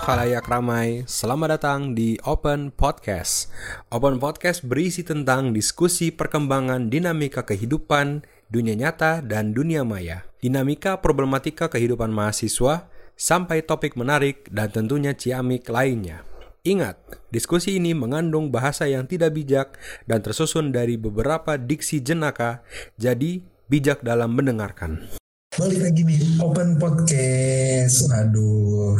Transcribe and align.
khalayak 0.00 0.48
ramai, 0.48 1.04
selamat 1.04 1.60
datang 1.60 1.92
di 1.92 2.16
Open 2.24 2.72
Podcast. 2.72 3.52
Open 3.92 4.16
Podcast 4.16 4.64
berisi 4.64 5.04
tentang 5.04 5.52
diskusi 5.52 6.08
perkembangan 6.08 6.88
dinamika 6.88 7.44
kehidupan, 7.44 8.24
dunia 8.48 8.72
nyata, 8.80 9.20
dan 9.20 9.52
dunia 9.52 9.84
maya. 9.84 10.24
Dinamika 10.40 11.04
problematika 11.04 11.68
kehidupan 11.68 12.08
mahasiswa, 12.16 12.88
sampai 13.12 13.60
topik 13.60 13.92
menarik 13.92 14.48
dan 14.48 14.72
tentunya 14.72 15.12
ciamik 15.12 15.68
lainnya. 15.68 16.24
Ingat, 16.64 16.96
diskusi 17.28 17.76
ini 17.76 17.92
mengandung 17.92 18.48
bahasa 18.48 18.88
yang 18.88 19.04
tidak 19.04 19.36
bijak 19.36 19.76
dan 20.08 20.24
tersusun 20.24 20.72
dari 20.72 20.96
beberapa 20.96 21.60
diksi 21.60 22.00
jenaka, 22.00 22.64
jadi 22.96 23.44
bijak 23.68 24.00
dalam 24.00 24.32
mendengarkan. 24.32 25.12
Balik 25.60 25.92
lagi 25.92 26.02
nih 26.08 26.40
Open 26.40 26.80
Podcast. 26.80 28.08
Aduh, 28.16 28.96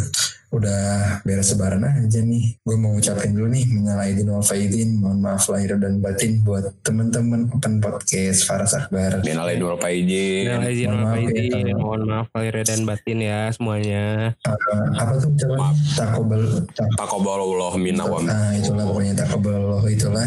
udah 0.50 0.80
beres 1.22 1.54
sebaran 1.54 1.86
aja 1.86 2.20
nih. 2.27 2.59
Gue 2.66 2.74
mau 2.74 2.98
ucapin 2.98 3.30
dulu 3.30 3.46
nih 3.54 3.64
minal 3.70 4.02
aidin 4.02 4.27
wal 4.27 4.42
faidin. 4.42 4.98
Mohon 4.98 5.18
maaf 5.23 5.46
lahir 5.46 5.78
dan 5.78 6.02
batin 6.02 6.42
buat 6.42 6.66
temen-temen 6.82 7.54
Open 7.54 7.78
Podcast 7.78 8.50
Faras 8.50 8.74
Akbar. 8.74 9.23
Minal 9.23 9.46
aidin 9.46 9.62
wal 9.62 9.78
faizin. 9.78 10.50
Minal 10.50 10.66
aidin 10.66 10.86
Mohon 10.90 10.98
wal 10.98 11.06
maaf 11.06 11.30
ya, 11.30 11.74
Mohon 11.78 12.02
maaf 12.10 12.28
lahir 12.34 12.54
dan 12.66 12.80
batin 12.82 13.18
ya 13.23 13.38
semuanya. 13.54 14.04
Uh, 14.42 14.86
apa 14.98 15.12
tuh 15.23 15.30
ucapan 15.30 15.70
takobal 15.95 16.42
tak- 16.74 16.95
Taqabbalallahu 16.98 17.78
minna 17.78 18.04
wa 18.10 18.18
minkum. 18.18 18.34
Ah 18.34 18.51
itulah 18.59 18.84
pokoknya 18.90 19.14
takobal 19.14 19.87
itulah 19.87 20.26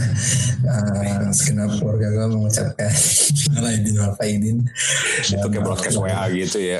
uh, 0.63 1.29
segenap 1.35 1.69
keluarga 1.77 2.07
gue 2.15 2.27
mengucapkan 2.31 2.91
minal 3.51 3.65
aidin 3.67 3.95
wal 3.99 4.13
faidin. 4.15 4.57
Itu 5.27 5.47
kayak 5.51 5.63
broadcast 5.67 5.99
WA 5.99 6.23
gitu 6.31 6.57
ya. 6.63 6.79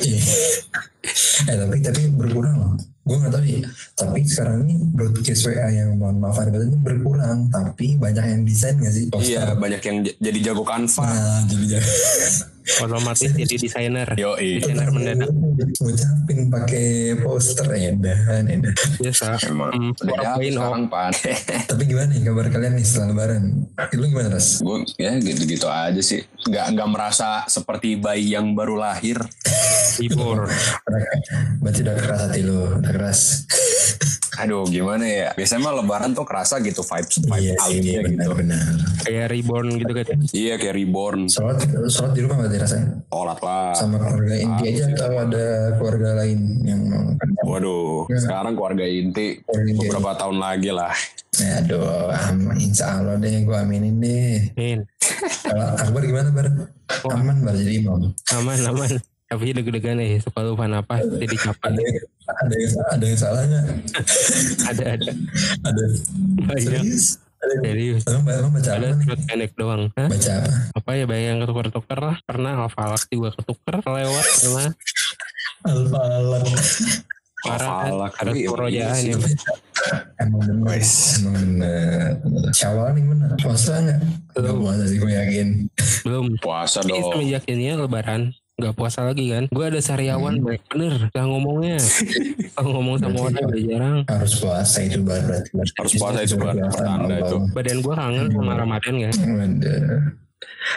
Iya. 1.04 1.50
eh 1.52 1.58
tapi 1.60 1.76
tapi 1.80 2.02
berkurang 2.10 2.56
loh. 2.56 2.74
Gue 3.04 3.20
gak 3.20 3.34
tahu 3.34 3.44
ya. 3.44 3.68
Tapi 3.94 4.24
sekarang 4.24 4.64
ini 4.64 4.80
broadcast 4.88 5.44
WA 5.44 5.68
yang 5.68 6.00
mohon 6.00 6.18
maaf 6.18 6.40
ada 6.40 6.50
batasnya 6.50 6.80
berkurang. 6.80 7.52
Tapi 7.52 8.00
banyak 8.00 8.24
yang 8.24 8.42
desain 8.44 8.76
gak 8.78 8.94
sih? 8.94 9.12
Iya, 9.12 9.54
banyak 9.54 9.82
yang 9.82 9.98
j- 10.02 10.16
jadi 10.18 10.40
jago 10.42 10.64
kanva. 10.64 11.04
Nah, 11.04 11.44
jadi 11.44 11.66
jangan. 11.70 11.92
Otomatis 12.64 13.28
jadi 13.28 13.60
desainer. 13.60 14.08
Yo, 14.16 14.40
Desainer 14.40 14.88
mendadak. 14.88 15.28
Ngucapin 15.76 16.48
pakai 16.48 16.88
poster 17.20 17.68
edan 17.68 18.48
edan. 18.48 18.72
Biasa. 18.96 19.36
Emang 19.44 19.76
Hmm, 19.76 19.92
udah 19.92 20.16
jago 20.16 20.40
4.0. 20.40 20.56
sekarang 20.56 20.84
pan. 20.88 21.12
Tapi 21.70 21.82
gimana 21.84 22.08
nih 22.08 22.24
kabar 22.24 22.48
kalian 22.48 22.74
nih 22.74 22.86
setelah 22.88 23.08
lebaran? 23.12 23.44
Lu 23.92 24.06
gimana 24.08 24.30
Ras? 24.32 24.64
Gue 24.64 24.88
ya 24.96 25.12
gitu-gitu 25.20 25.68
aja 25.68 26.00
sih. 26.00 26.24
Gak 26.48 26.72
nggak 26.72 26.88
merasa 26.88 27.44
seperti 27.46 28.00
bayi 28.00 28.32
yang 28.32 28.56
baru 28.56 28.80
lahir. 28.80 29.20
Libur. 30.00 30.48
Berarti 31.60 31.80
udah 31.82 31.96
keras 31.96 32.20
hati 32.24 32.42
lu, 32.42 32.60
udah 32.80 32.92
keras. 32.92 33.20
Aduh, 34.34 34.66
gimana 34.66 35.06
ya? 35.06 35.30
Biasanya 35.38 35.62
mah 35.62 35.74
lebaran 35.78 36.12
tuh 36.12 36.26
kerasa 36.26 36.58
gitu 36.58 36.82
vibes 36.82 37.22
Iya 37.22 37.54
vibes 37.54 37.62
sih, 37.62 37.78
aja 37.78 37.92
gitu. 37.94 38.08
benar-benar. 38.10 38.66
Kayak 39.06 39.28
reborn 39.30 39.68
gitu 39.78 39.94
kan. 39.94 40.06
Iya 40.34 40.54
kayak 40.58 40.76
reborn. 40.76 41.20
Sholat, 41.30 41.58
sholat 41.86 42.12
di 42.18 42.22
rumah 42.26 42.42
berarti 42.42 42.58
rasanya? 42.58 42.88
Sholat 43.06 43.40
lah. 43.40 43.70
Sama 43.78 44.02
keluarga 44.02 44.34
inti 44.34 44.64
aja 44.68 44.84
atau 44.90 45.14
ada 45.22 45.46
keluarga 45.78 46.10
lain 46.18 46.40
yang 46.66 46.82
Waduh, 47.46 48.10
sekarang 48.10 48.58
keluarga 48.58 48.84
inti 48.84 49.38
Keluarga 49.44 49.70
inti. 49.70 49.80
beberapa 49.86 50.12
tahun 50.18 50.38
lagi 50.42 50.70
lah. 50.74 50.94
Aduh, 51.34 52.10
insya 52.58 52.86
Allah 52.98 53.16
deh, 53.18 53.46
gue 53.46 53.54
aminin 53.54 54.02
deh. 54.02 54.50
Min. 54.58 54.80
Kalau 55.46 55.78
Akbar 55.78 56.02
gimana 56.02 56.30
Bar? 56.30 56.48
Aman 57.06 57.38
Bar 57.46 57.54
jadi 57.54 57.74
imam. 57.78 58.10
Aman, 58.34 58.58
aman. 58.66 58.92
Tapi 59.34 59.50
deg-degan 59.52 59.98
nih. 59.98 60.22
Suka 60.22 60.40
lupa 60.42 60.66
napas. 60.66 61.02
Jadi 61.02 61.34
capek. 61.36 61.66
Ada 61.66 61.82
yang, 61.82 62.06
ada 62.30 62.54
yang, 62.54 62.72
ada 62.88 63.04
yang 63.04 63.18
salah 63.18 63.42
nggak? 63.44 63.66
Ada, 64.70 64.84
ada. 64.94 65.12
Ada. 65.64 65.84
Banyak. 66.44 66.62
Serius? 66.62 67.06
Ada 67.36 67.52
yang, 67.52 67.64
Serius. 67.66 68.02
emang, 68.06 68.24
emang 68.30 68.52
baca 68.54 68.70
apa 68.70 68.78
Ada 68.78 68.88
nih? 68.88 69.04
surat 69.04 69.22
pendek 69.26 69.52
doang. 69.54 69.82
Hah? 69.92 70.08
Baca 70.08 70.32
apa? 70.32 70.50
Apa 70.72 70.90
ya 70.94 71.04
banyak 71.04 71.26
yang 71.28 71.40
ketuker-tuker 71.42 72.00
lah. 72.00 72.18
Pernah 72.24 72.52
alfalak 72.62 73.04
juga 73.10 73.30
ketuker 73.34 73.76
lewat. 73.82 74.26
Pernah. 74.40 74.70
Al-Falak. 75.64 76.44
Parah 77.44 77.60
kan. 77.60 77.90
Alfalak. 77.90 78.14
Ada 78.16 78.30
Iya, 78.32 78.48
perojaan 78.48 78.96
iya 78.96 79.12
ya. 79.12 79.16
sih. 79.20 79.36
Emang 80.16 80.42
bener. 80.42 80.64
Wes. 80.70 80.92
Emang 81.18 81.36
bener. 81.36 82.10
Syawal 82.54 82.88
nih 82.90 83.02
gimana? 83.02 83.26
Puasa 83.36 83.74
nggak? 83.82 84.00
Belum. 84.34 84.56
puasa 84.62 84.84
sih 84.86 84.98
gue 84.98 85.12
yakin. 85.12 85.48
Belum. 86.06 86.26
Puasa 86.40 86.80
dong. 86.82 87.02
semenjak 87.10 87.44
ini 87.48 87.64
ya 87.66 87.76
lebaran 87.76 88.32
nggak 88.64 88.76
puasa 88.76 89.04
lagi 89.04 89.28
kan 89.28 89.44
gue 89.46 89.66
ada 89.66 89.80
sariawan 89.80 90.40
Hmm. 90.40 90.46
baik 90.48 90.62
bener 90.72 90.94
gak 91.12 91.26
ngomongnya 91.28 91.78
kalau 92.56 92.70
ngomong 92.80 92.96
sama 92.98 93.12
Berarti 93.14 93.28
orang 93.28 93.46
udah 93.46 93.64
jarang 93.68 93.98
Harus 94.08 94.34
puasa 94.40 94.78
itu 94.80 95.00
Bar 95.04 95.22
berarti. 95.22 95.50
Harus 95.54 95.94
puasa 95.94 96.20
itu, 96.22 96.36
Pertanda 96.40 97.16
itu. 97.20 97.38
Badan 97.52 97.78
gue 97.80 97.94
kangen 97.94 98.28
sama 98.32 98.52
ramadan 98.56 98.94
kan. 99.04 99.14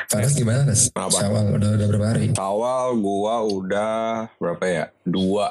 Faras 0.07 0.35
gimana 0.35 0.67
Ras? 0.67 0.91
Apa? 0.91 1.11
Syawal 1.11 1.59
udah 1.59 1.71
udah 1.75 1.87
berapa 1.87 2.07
hari? 2.11 2.27
Awal 2.35 2.87
gua 2.99 3.35
udah 3.43 3.99
berapa 4.39 4.65
ya? 4.67 4.85
Dua. 5.03 5.51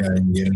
Anjir. 0.00 0.50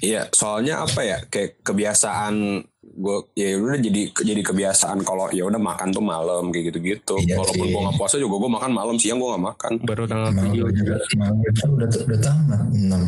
Iya, 0.00 0.26
soalnya 0.32 0.82
apa 0.82 1.00
ya? 1.02 1.18
Kayak 1.26 1.62
kebiasaan 1.62 2.62
gue 2.94 3.16
ya 3.32 3.56
udah 3.56 3.78
jadi 3.78 4.02
jadi 4.12 4.42
kebiasaan 4.42 5.00
kalau 5.00 5.26
ya 5.28 5.42
udah 5.42 5.56
makan 5.56 5.88
tuh 5.90 6.00
malam 6.00 6.48
kayak 6.48 6.70
gitu-gitu. 6.70 7.16
Iya 7.18 7.36
Walaupun 7.36 7.66
gue 7.66 7.80
nggak 7.80 7.96
puasa 7.96 8.16
juga 8.16 8.36
gue 8.38 8.50
makan 8.52 8.70
malam 8.70 8.96
siang 8.96 9.16
gue 9.16 9.28
nggak 9.28 9.44
makan. 9.46 9.72
baru 9.82 10.02
tanggal 10.04 10.30
tujuh 10.30 10.66
juga, 10.70 10.96
gue 11.00 11.50
kan 11.54 11.68
udah 11.70 11.88
udah 11.88 12.20
tamat 12.20 12.60
enam. 12.70 13.02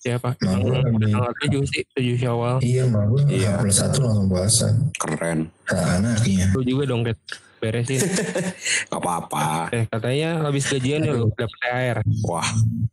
siapa 0.00 0.32
Emang 0.38 0.60
gue 0.60 0.72
tanggal 0.72 0.92
lagi- 0.96 1.12
tanggal 1.12 1.34
tujuh 1.38 1.62
sih 1.66 1.82
tujuh 1.92 2.16
syawal 2.16 2.56
Iya, 2.58 2.82
gue 2.88 3.20
Iya. 3.28 3.50
plus 3.58 3.76
satu 3.76 3.98
langsung 4.00 4.26
puasa. 4.26 4.66
Keren. 4.96 5.38
Nah, 5.66 5.86
anaknya. 5.94 6.46
lu 6.50 6.64
juga 6.64 6.82
dong 6.86 7.04
Ket. 7.04 7.20
Beresin 7.60 8.00
Gak 8.90 8.96
apa-apa. 8.96 9.68
eh 9.70 9.84
katanya 9.86 10.42
habis 10.42 10.64
gajian 10.66 11.04
ya 11.04 11.12
lu 11.12 11.28
dapet 11.30 11.58
THR 11.60 11.98
Wah, 12.24 12.48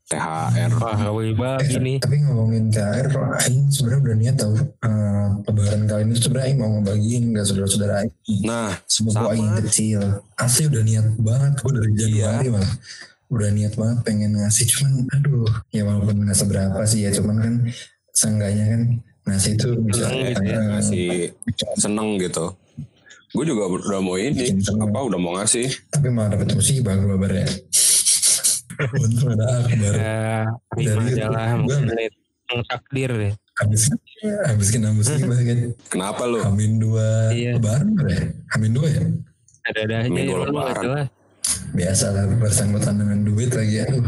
THR. 0.06 0.72
wah 0.78 1.02
wih 1.12 1.34
bagi 1.34 1.80
nih 1.80 1.98
Tapi 2.00 2.16
ngomongin 2.22 2.70
THR, 2.70 3.08
Aing 3.42 3.72
sebenarnya 3.72 4.00
udah 4.04 4.16
niat 4.16 4.36
tau 4.36 4.54
eh, 4.54 5.28
Lebaran 5.44 5.82
kali 5.86 6.02
ini 6.04 6.14
sebenarnya 6.14 6.46
Aing 6.46 6.60
mau 6.60 6.70
ngebagiin 6.76 7.24
ke 7.32 7.42
saudara-saudara 7.42 7.94
Aing. 8.04 8.14
Nah, 8.44 8.72
Sama. 8.86 9.32
Aing 9.32 9.56
kecil. 9.62 10.02
Asli 10.36 10.68
udah 10.68 10.84
niat 10.84 11.08
banget, 11.18 11.54
gue 11.58 11.72
dari 11.74 11.92
Januari 11.96 12.48
malah. 12.52 12.74
Udah 13.28 13.50
niat 13.50 13.74
banget 13.74 13.98
pengen 14.04 14.32
ngasih, 14.36 14.66
cuman 14.68 14.92
aduh, 15.12 15.48
ya 15.70 15.84
walaupun 15.84 16.16
nggak 16.24 16.36
seberapa 16.36 16.80
sih 16.84 17.04
ya, 17.04 17.12
cuman 17.12 17.36
kan 17.38 17.54
seenggaknya 18.12 18.66
kan 18.72 18.82
ngasih 19.26 19.52
itu 19.56 19.70
bisa 19.84 20.08
Seneng 20.08 20.24
gitu 20.24 20.42
ya, 20.44 20.56
eh, 20.56 20.68
masih 20.72 21.08
seneng 21.76 22.10
gitu. 22.18 22.46
Gue 23.38 23.46
juga 23.46 23.70
udah 23.70 24.02
mau 24.02 24.18
ini, 24.18 24.50
apa 24.66 24.98
udah 25.00 25.16
mau 25.16 25.38
ngasih. 25.38 25.70
tapi 25.88 26.10
malah 26.10 26.34
dapet 26.34 26.58
musibah 26.58 26.98
gue 26.98 27.06
kabar 27.08 27.32
ya. 27.36 27.48
Untung 28.98 29.30
ada 29.32 29.46
akbar. 29.60 29.94
ya 29.94 30.26
terima 30.70 30.90
Dari- 31.00 31.12
aja 31.12 31.26
lah 31.28 31.48
gua- 31.52 31.82
mungkin 31.82 31.86
takdir 32.64 33.10
deh 33.12 33.34
Habis 33.58 33.82
habis 34.44 34.68
kena 34.70 34.90
musibah 34.92 35.38
kan. 35.48 35.60
Kenapa 35.88 36.24
lu? 36.26 36.42
Amin 36.42 36.78
dua 36.78 37.30
Iya. 37.30 37.58
lebaran 37.58 37.94
ya? 38.04 38.22
Amin 38.54 38.72
dua 38.72 38.88
ya? 38.88 39.02
ada-ada 39.66 39.96
aja 40.00 40.10
ya 40.10 40.24
lu 40.26 40.44
lebaran. 40.44 41.06
Nggak 41.78 41.94
Biasa 41.94 42.06
lah 42.10 42.26
bersangkutan 42.42 42.96
dengan 42.98 43.22
duit 43.22 43.54
lagi 43.54 43.86
aduh. 43.86 44.02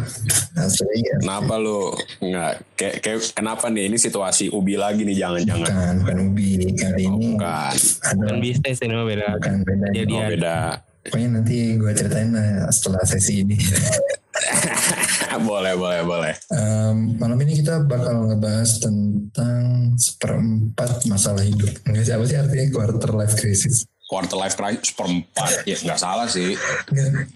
Asli 0.58 1.06
ya. 1.06 1.16
Kenapa 1.22 1.54
lu? 1.62 1.94
Nggak, 2.18 2.54
kayak, 2.74 2.96
kayak 3.06 3.20
kenapa 3.38 3.66
nih? 3.70 3.94
Ini 3.94 3.98
situasi 4.02 4.50
ubi 4.50 4.74
lagi 4.74 5.06
nih, 5.06 5.22
jangan-jangan. 5.22 5.70
Bukan, 5.70 5.94
bukan 6.02 6.18
ubi 6.34 6.50
kali 6.74 7.04
ini 7.06 7.28
Bukan. 7.38 7.74
ada 8.02 8.26
kan 8.26 8.38
bisnis 8.42 8.82
ini 8.82 8.94
mah 8.98 9.06
beda 9.06 9.28
bukan 9.38 9.56
beda. 9.62 9.88
Jadi 9.94 10.14
Oh, 10.18 10.26
beda. 10.26 10.58
Pokoknya 11.00 11.30
nanti 11.40 11.58
gue 11.78 11.92
ceritain 11.94 12.30
lah 12.34 12.68
setelah 12.74 13.04
sesi 13.06 13.46
ini. 13.46 13.56
boleh, 15.48 15.74
boleh, 15.78 16.02
boleh. 16.04 16.34
Em, 16.52 17.16
malam 17.22 17.40
ini 17.46 17.62
kita 17.62 17.86
bakal 17.86 18.34
ngebahas 18.34 18.82
tentang 18.82 19.94
seperempat 19.96 21.06
masalah 21.08 21.46
hidup. 21.46 21.70
Enggak 21.88 22.04
sih 22.04 22.14
apa 22.18 22.26
sih 22.26 22.38
artinya 22.38 22.66
quarter 22.74 23.12
life 23.16 23.36
crisis? 23.38 23.86
Quarter 24.10 24.42
life 24.42 24.58
crisis 24.58 24.90
perempat. 24.98 25.70
Ya, 25.70 25.78
nggak 25.78 26.02
salah 26.02 26.26
sih. 26.26 26.58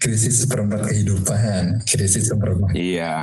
Krisis 0.02 0.42
seperempat 0.42 0.90
kehidupan, 0.90 1.86
krisis 1.86 2.26
seperempat 2.26 2.74
Iya. 2.74 3.22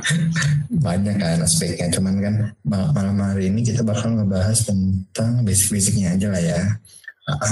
banyak 0.72 1.20
kan 1.20 1.44
aspeknya. 1.44 1.92
Cuman 1.92 2.16
kan 2.16 2.34
ma- 2.64 2.88
malam 2.96 3.20
hari 3.20 3.52
ini 3.52 3.60
kita 3.60 3.84
bakal 3.84 4.16
ngebahas 4.16 4.56
tentang 4.64 5.44
basic-basicnya 5.44 6.16
aja 6.16 6.32
lah 6.32 6.40
ya. 6.40 6.60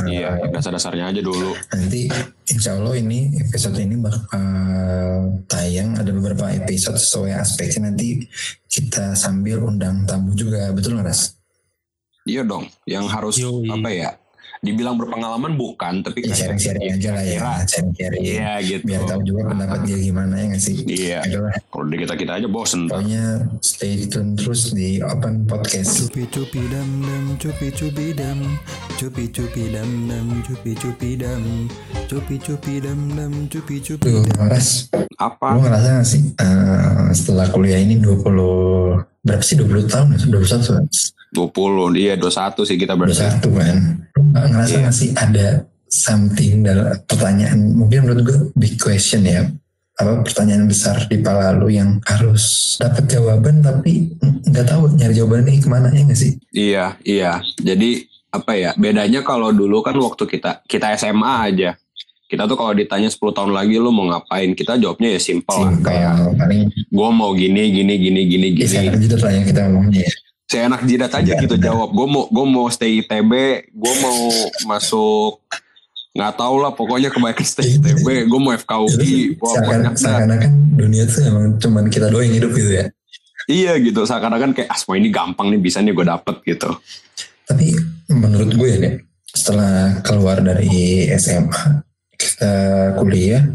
Iya, 0.02 0.30
dasar-dasarnya 0.50 1.12
aja 1.12 1.20
dulu. 1.20 1.52
Nanti 1.70 2.08
insya 2.48 2.80
Allah 2.80 2.96
ini 2.96 3.36
episode 3.38 3.76
ini 3.76 4.00
bakal 4.00 4.40
tayang 5.46 5.94
ada 5.94 6.10
beberapa 6.10 6.48
episode 6.48 6.96
sesuai 6.96 7.36
aspeknya 7.36 7.92
nanti 7.92 8.24
kita 8.66 9.12
sambil 9.14 9.62
undang 9.62 10.08
tamu 10.08 10.32
juga 10.32 10.72
betul 10.72 10.96
nggak 10.96 11.06
Ras? 11.06 11.36
Iya 12.24 12.44
dong, 12.44 12.68
yang 12.84 13.04
harus 13.04 13.36
Yoi. 13.36 13.68
apa 13.68 13.88
ya? 13.92 14.10
Dibilang 14.60 14.94
berpengalaman 14.94 15.54
bukan 15.54 16.00
tapi 16.00 16.20
Ya, 16.20 16.24
kayak 16.26 16.36
sharing-sharing 16.36 16.84
aja 16.92 17.10
lah 17.10 17.22
ya, 17.22 17.32
kira 17.32 17.52
sharing-sharing. 17.64 18.20
iya 18.22 18.50
gitu 18.60 18.82
Biar 18.84 19.02
tahu 19.02 19.20
juga 19.22 19.42
pendapat 19.48 19.78
dia 19.82 19.98
gimana 19.98 20.34
ya 20.34 20.44
nggak 20.46 20.60
sih? 20.60 20.76
iya 20.84 21.18
Itulah. 21.22 21.52
kalau 21.64 21.84
di 21.86 21.96
kita 21.96 22.14
kita 22.14 22.32
aja 22.34 22.46
bosen. 22.46 22.80
Pokoknya 22.84 23.24
stay 23.60 24.04
tune 24.04 24.36
terus 24.36 24.70
di 24.70 25.00
Open 25.00 25.44
Podcast. 25.44 26.04
Cupi 26.04 26.28
cupi 26.28 26.60
dam 26.66 26.88
dam 27.00 27.24
cupi 27.36 27.66
cupi 27.70 28.06
dam 28.12 28.38
cupi 28.94 29.24
cupi 29.26 29.64
dam 29.70 29.88
dam 30.04 30.26
cupi 30.42 30.72
cupi 30.74 31.10
dam 31.14 31.42
cupi 32.06 32.34
cupi 32.36 32.74
dam 32.78 33.00
dam 33.10 33.32
cupi 33.46 33.76
cupi 33.78 34.04
Tuh, 34.04 34.24
dam 34.26 34.44
Ras, 34.46 34.92
apa 35.16 35.46
lu 35.52 35.62
ngerasa 35.62 35.88
gak 35.94 36.06
sih 36.06 36.22
eh, 36.32 37.06
setelah 37.10 37.48
kuliah 37.48 37.76
ini 37.76 37.96
20 37.96 38.28
berapa 39.20 39.40
sih 39.40 39.56
20 39.56 39.88
tahun 39.88 40.06
ya? 40.10 40.18
21 40.26 40.68
kan? 40.70 40.84
20 41.32 41.96
dia 41.96 42.12
21 42.18 42.66
sih 42.66 42.76
kita 42.78 42.94
berarti 42.98 43.22
21 43.42 43.50
kan? 43.54 43.76
Ngerasa 44.30 44.74
Iya. 44.74 44.82
gak 44.86 44.94
sih 44.96 45.10
ada 45.14 45.46
something 45.90 46.62
dalam 46.62 46.94
pertanyaan 47.06 47.58
mungkin 47.74 48.06
menurut 48.06 48.22
gue 48.22 48.38
big 48.54 48.78
question 48.78 49.26
ya 49.26 49.42
apa 50.00 50.24
pertanyaan 50.24 50.64
besar 50.64 50.96
di 51.12 51.20
kepala 51.20 51.52
lu 51.52 51.68
yang 51.68 52.00
harus 52.08 52.74
dapat 52.80 53.04
jawaban 53.04 53.60
tapi 53.60 54.08
nggak 54.48 54.64
tahu 54.64 54.96
nyari 54.96 55.12
jawabannya 55.12 55.60
ke 55.60 55.68
mana 55.68 55.92
ya 55.92 56.02
nggak 56.08 56.16
sih? 56.16 56.32
Iya, 56.56 56.96
iya. 57.04 57.32
Jadi 57.60 58.08
apa 58.32 58.56
ya? 58.56 58.72
Bedanya 58.80 59.20
kalau 59.20 59.52
dulu 59.52 59.84
kan 59.84 59.92
waktu 60.00 60.24
kita 60.24 60.64
kita 60.64 60.96
SMA 60.96 61.52
aja. 61.52 61.76
Kita 62.30 62.46
tuh 62.46 62.54
kalau 62.54 62.70
ditanya 62.72 63.10
10 63.10 63.18
tahun 63.34 63.50
lagi 63.52 63.74
lu 63.76 63.90
mau 63.90 64.06
ngapain? 64.06 64.54
Kita 64.54 64.78
jawabnya 64.78 65.18
ya 65.18 65.20
simpel 65.20 65.66
lah 65.66 65.74
Simpel, 65.74 65.84
kayak 65.90 66.14
gue 66.70 67.08
mau 67.10 67.34
gini 67.34 67.74
gini 67.74 67.94
gini 67.98 68.20
gini 68.30 68.46
ya, 68.54 68.56
gini. 68.56 68.70
sekarang 68.70 69.02
jidat 69.02 69.20
lah 69.20 69.32
yang 69.34 69.44
kita 69.50 69.60
ngomongnya 69.66 70.00
ya. 70.06 70.12
Saya 70.50 70.66
enak 70.66 70.82
jidat 70.82 71.14
aja 71.14 71.22
Benar, 71.30 71.42
gitu 71.46 71.54
jawab. 71.56 71.94
Gue 71.94 72.06
mau 72.06 72.26
gue 72.26 72.42
mau 72.44 72.66
stay 72.66 72.98
ITB, 72.98 73.32
gue 73.70 73.92
mau 74.02 74.18
masuk 74.66 75.38
nggak 76.10 76.34
tahu 76.34 76.54
lah 76.58 76.74
pokoknya 76.74 77.06
kebanyakan 77.06 77.46
stay 77.46 77.70
Iya. 77.70 77.78
ITB, 77.78 78.06
gue 78.26 78.40
mau 78.42 78.50
FKUI, 78.50 79.38
gue 79.38 79.46
Seakan- 79.46 79.94
seakan-akan 79.94 80.50
dunia 80.74 81.06
tuh 81.06 81.22
emang 81.22 81.54
cuman 81.54 81.86
kita 81.86 82.10
doang 82.10 82.26
yang 82.26 82.34
hidup 82.34 82.50
gitu 82.50 82.72
ya. 82.74 82.84
iya 83.46 83.78
gitu. 83.78 84.02
Seakan-akan 84.02 84.50
kayak 84.50 84.66
ah 84.66 84.74
semua 84.74 84.98
ini 84.98 85.06
gampang 85.08 85.54
nih 85.54 85.62
bisa 85.62 85.78
nih 85.78 85.94
gue 85.94 86.02
dapet 86.02 86.42
gitu. 86.42 86.70
Tapi 87.46 87.70
menurut 88.10 88.50
gue 88.50 88.70
ya, 88.74 88.90
setelah 89.30 90.02
keluar 90.02 90.42
dari 90.42 91.06
SMA, 91.14 91.86
kita 92.12 92.52
kuliah, 92.98 93.54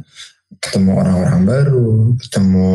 ketemu 0.64 0.92
orang-orang 0.96 1.42
baru, 1.44 1.88
ketemu 2.18 2.70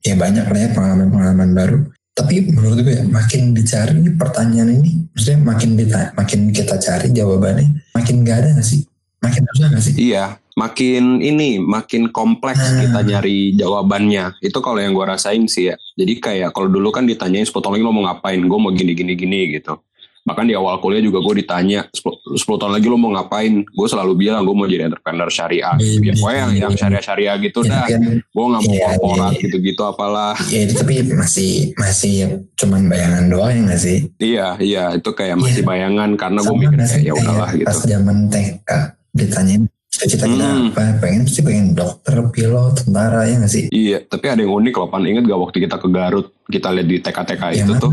ya 0.00 0.14
banyak 0.14 0.44
lah 0.44 0.60
ya 0.60 0.68
pengalaman-pengalaman 0.70 1.50
baru. 1.50 1.78
Tapi 2.20 2.52
menurut 2.52 2.84
gue 2.84 3.00
ya, 3.00 3.04
makin 3.08 3.56
dicari 3.56 3.96
nih 3.96 4.12
pertanyaan 4.12 4.76
ini, 4.76 5.08
maksudnya 5.08 5.40
makin 5.40 5.70
dita- 5.72 6.12
makin 6.12 6.52
kita 6.52 6.76
cari 6.76 7.08
jawabannya, 7.10 7.96
makin 7.96 8.16
gak 8.20 8.36
ada 8.44 8.48
gak 8.60 8.66
sih? 8.68 8.84
Makin 9.24 9.40
susah 9.48 9.68
gak 9.72 9.80
sih? 9.80 9.94
Iya, 9.96 10.36
makin 10.52 11.24
ini 11.24 11.56
makin 11.56 12.12
kompleks 12.12 12.60
Hmm. 12.60 12.84
kita 12.84 13.00
nyari 13.00 13.56
jawabannya. 13.56 14.36
Itu 14.44 14.60
kalau 14.60 14.84
yang 14.84 14.92
gue 14.92 15.06
rasain 15.08 15.48
sih 15.48 15.72
ya. 15.72 15.80
Jadi 15.96 16.20
kayak 16.20 16.52
kalau 16.52 16.68
dulu 16.68 16.92
kan 16.92 17.08
ditanyain 17.08 17.48
10 17.48 17.64
tahun 17.64 17.80
lagi 17.80 17.84
lo 17.84 17.92
mau 17.92 18.04
ngapain? 18.04 18.40
Gue 18.44 18.58
mau 18.60 18.68
gini 18.68 18.92
gini 18.92 19.16
gini 19.16 19.56
gitu. 19.56 19.80
Bahkan 20.20 20.44
di 20.44 20.52
awal 20.52 20.76
kuliah 20.78 21.00
juga 21.00 21.18
gue 21.18 21.34
ditanya 21.38 21.88
10, 21.88 22.36
10 22.36 22.60
tahun 22.60 22.72
lagi 22.72 22.86
lo 22.86 22.94
mau 22.94 23.10
ngapain? 23.10 23.64
Gue 23.64 23.86
selalu 23.86 24.12
bilang 24.18 24.42
gue 24.42 24.52
mau 24.52 24.64
jadi 24.64 24.86
entrepreneur 24.86 25.26
syariah. 25.26 25.74
Ya, 25.80 26.12
pokoknya 26.12 26.38
yang, 26.38 26.52
yang 26.60 26.74
syariah-syariah 26.74 27.36
gitu 27.40 27.60
Ya, 27.62 27.70
dah. 27.72 27.86
kan, 27.88 28.00
Gue 28.20 28.44
nggak 28.46 28.62
mau 28.62 28.70
Iya, 28.70 28.84
korporat 28.92 29.32
iya. 29.32 29.40
gitu-gitu 29.40 29.82
apalah. 29.82 30.34
ya, 30.46 30.60
itu 30.60 30.74
tapi 30.74 30.92
masih 31.06 31.52
masih 31.74 32.12
ya, 32.14 32.28
cuman 32.54 32.80
bayangan 32.86 33.24
doang 33.26 33.50
ya 33.50 33.62
gak 33.66 33.80
sih? 33.80 33.98
Iya, 34.18 34.46
iya 34.58 34.84
itu 34.92 35.10
kayak 35.10 35.36
masih 35.36 35.62
Iya. 35.62 35.66
bayangan 35.66 36.10
karena 36.14 36.40
gue 36.40 36.54
mikir 36.54 36.76
kayak 36.76 36.90
sih 36.90 37.02
ya 37.02 37.12
udahlah 37.14 37.50
gitu. 37.52 37.66
Pas 37.66 37.80
zaman 37.80 38.16
TK 38.28 38.70
ditanyain 39.10 39.62
cita-cita 39.90 40.24
kita 40.24 40.46
Hmm. 40.46 40.70
apa? 40.70 40.82
Pengen 41.00 41.20
pasti 41.24 41.40
pengen 41.40 41.66
dokter, 41.72 42.14
pilot, 42.28 42.72
tentara 42.78 43.24
ya 43.24 43.34
nggak 43.36 43.50
sih? 43.50 43.64
Iya, 43.66 44.04
tapi 44.04 44.26
ada 44.26 44.38
yang 44.38 44.54
unik 44.54 44.74
loh, 44.76 44.86
Pan. 44.86 45.02
Ingat 45.02 45.24
gak 45.24 45.40
waktu 45.40 45.56
kita 45.60 45.76
ke 45.76 45.88
Garut, 45.88 46.26
kita 46.46 46.68
lihat 46.70 46.86
di 46.86 46.96
TK-TK 47.00 47.42
itu 47.56 47.72
mana? 47.72 47.80
tuh, 47.80 47.92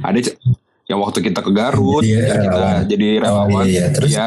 ada 0.00 0.18
yang 0.84 1.00
waktu 1.00 1.18
kita 1.20 1.40
ke 1.40 1.50
Garut, 1.50 2.00
Jadi 2.00 2.12
ya 2.12 2.20
kita 2.20 2.36
relawan. 2.44 2.82
jadi 2.84 3.06
Oh, 3.06 3.20
relawan, 3.20 3.64
iya, 3.64 3.72
iya. 3.80 3.84
Terus 3.90 4.10
ya 4.10 4.26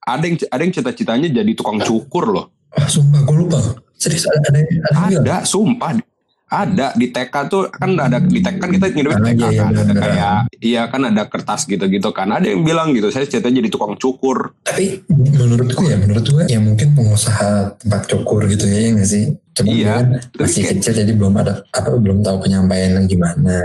ada 0.00 0.24
yang 0.24 0.36
ada 0.40 0.62
yang 0.62 0.72
cita-citanya 0.72 1.28
jadi 1.30 1.50
tukang 1.52 1.78
cukur 1.78 2.24
loh. 2.28 2.46
oh, 2.70 2.88
sumpah 2.88 3.20
gue 3.22 3.36
lupa. 3.38 3.60
Serius 3.94 4.24
ada 4.24 4.40
ada 4.46 4.58
ada? 4.62 5.18
Ada, 5.20 5.36
sumpah. 5.42 6.00
Ada 6.48 6.96
di 6.96 7.12
TK 7.12 7.34
tuh 7.44 7.68
kan 7.68 7.92
ada 7.92 8.16
di 8.16 8.40
TK 8.40 8.56
kan 8.56 8.72
kita 8.72 8.88
Ah, 8.88 8.92
ngidupin 8.94 9.20
TK 9.20 9.36
iya, 9.36 9.48
iya, 9.52 9.60
kan, 9.60 9.72
ada 9.76 9.92
kayak 9.92 10.36
iya 10.64 10.82
kan 10.88 11.00
ada 11.04 11.22
kertas 11.28 11.68
gitu-gitu 11.68 12.08
kan. 12.08 12.32
Ada 12.32 12.46
yang 12.48 12.64
bilang 12.64 12.96
gitu, 12.96 13.12
saya 13.12 13.28
cita-citanya 13.28 13.60
jadi 13.60 13.68
tukang 13.68 14.00
cukur. 14.00 14.56
Tapi 14.64 15.04
menurut 15.12 15.68
gue 15.68 15.86
ya, 15.86 16.00
menurut 16.00 16.24
gue 16.24 16.44
ya 16.48 16.56
mungkin 16.56 16.96
pengusaha 16.96 17.76
tempat 17.76 18.08
cukur 18.08 18.48
gitu 18.48 18.64
ya, 18.64 18.80
ya 18.80 18.88
nggak 18.96 19.08
sih? 19.08 19.24
Cuma 19.52 19.68
Iya, 19.68 19.92
kan 19.92 20.06
masih 20.40 20.62
kecil 20.64 20.92
jadi 20.96 21.12
belum 21.12 21.36
ada 21.36 21.60
apa 21.68 21.90
belum 21.92 22.24
tahu 22.24 22.36
penyampaiannya 22.40 23.04
gimana. 23.04 23.56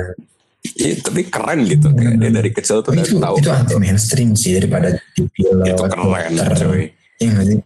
Iya, 0.63 0.95
tapi 1.04 1.27
keren 1.27 1.68
gitu. 1.68 1.92
Kayak 1.92 2.15
dia 2.18 2.31
dari 2.31 2.50
kecil 2.50 2.80
tuh 2.80 2.95
udah 2.95 3.04
tahu. 3.04 3.36
itu 3.38 3.50
anti 3.51 3.75
mainstream 3.75 4.31
sih 4.33 4.56
daripada 4.56 4.95
di 5.12 5.27
pilot, 5.27 5.68
Itu 5.68 5.83
keren, 5.86 6.31
dokter. 6.33 6.56
cuy. 6.56 6.83
Ya 7.19 7.39
sih? 7.44 7.60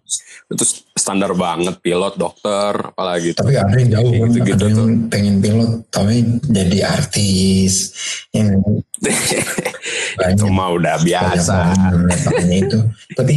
Itu 0.48 0.64
standar 0.94 1.32
banget 1.34 1.78
pilot, 1.80 2.18
dokter, 2.18 2.74
apalagi 2.74 3.32
gitu. 3.32 3.42
Tapi 3.42 3.54
ada 3.54 3.74
yang 3.74 3.90
jauh 3.94 4.12
kan, 4.12 4.28
gitu-gitu 4.28 4.54
ada 4.54 4.66
yang 4.66 4.76
tuh. 4.76 4.88
pengen 5.08 5.36
pilot, 5.40 5.72
tapi 5.88 6.16
jadi 6.46 6.78
artis. 6.84 7.74
Yang 8.34 8.48
itu 10.34 10.46
mah 10.50 10.70
udah 10.74 10.96
biasa. 11.00 11.58
banyak 12.28 12.60
itu. 12.66 12.80
Tapi 13.14 13.34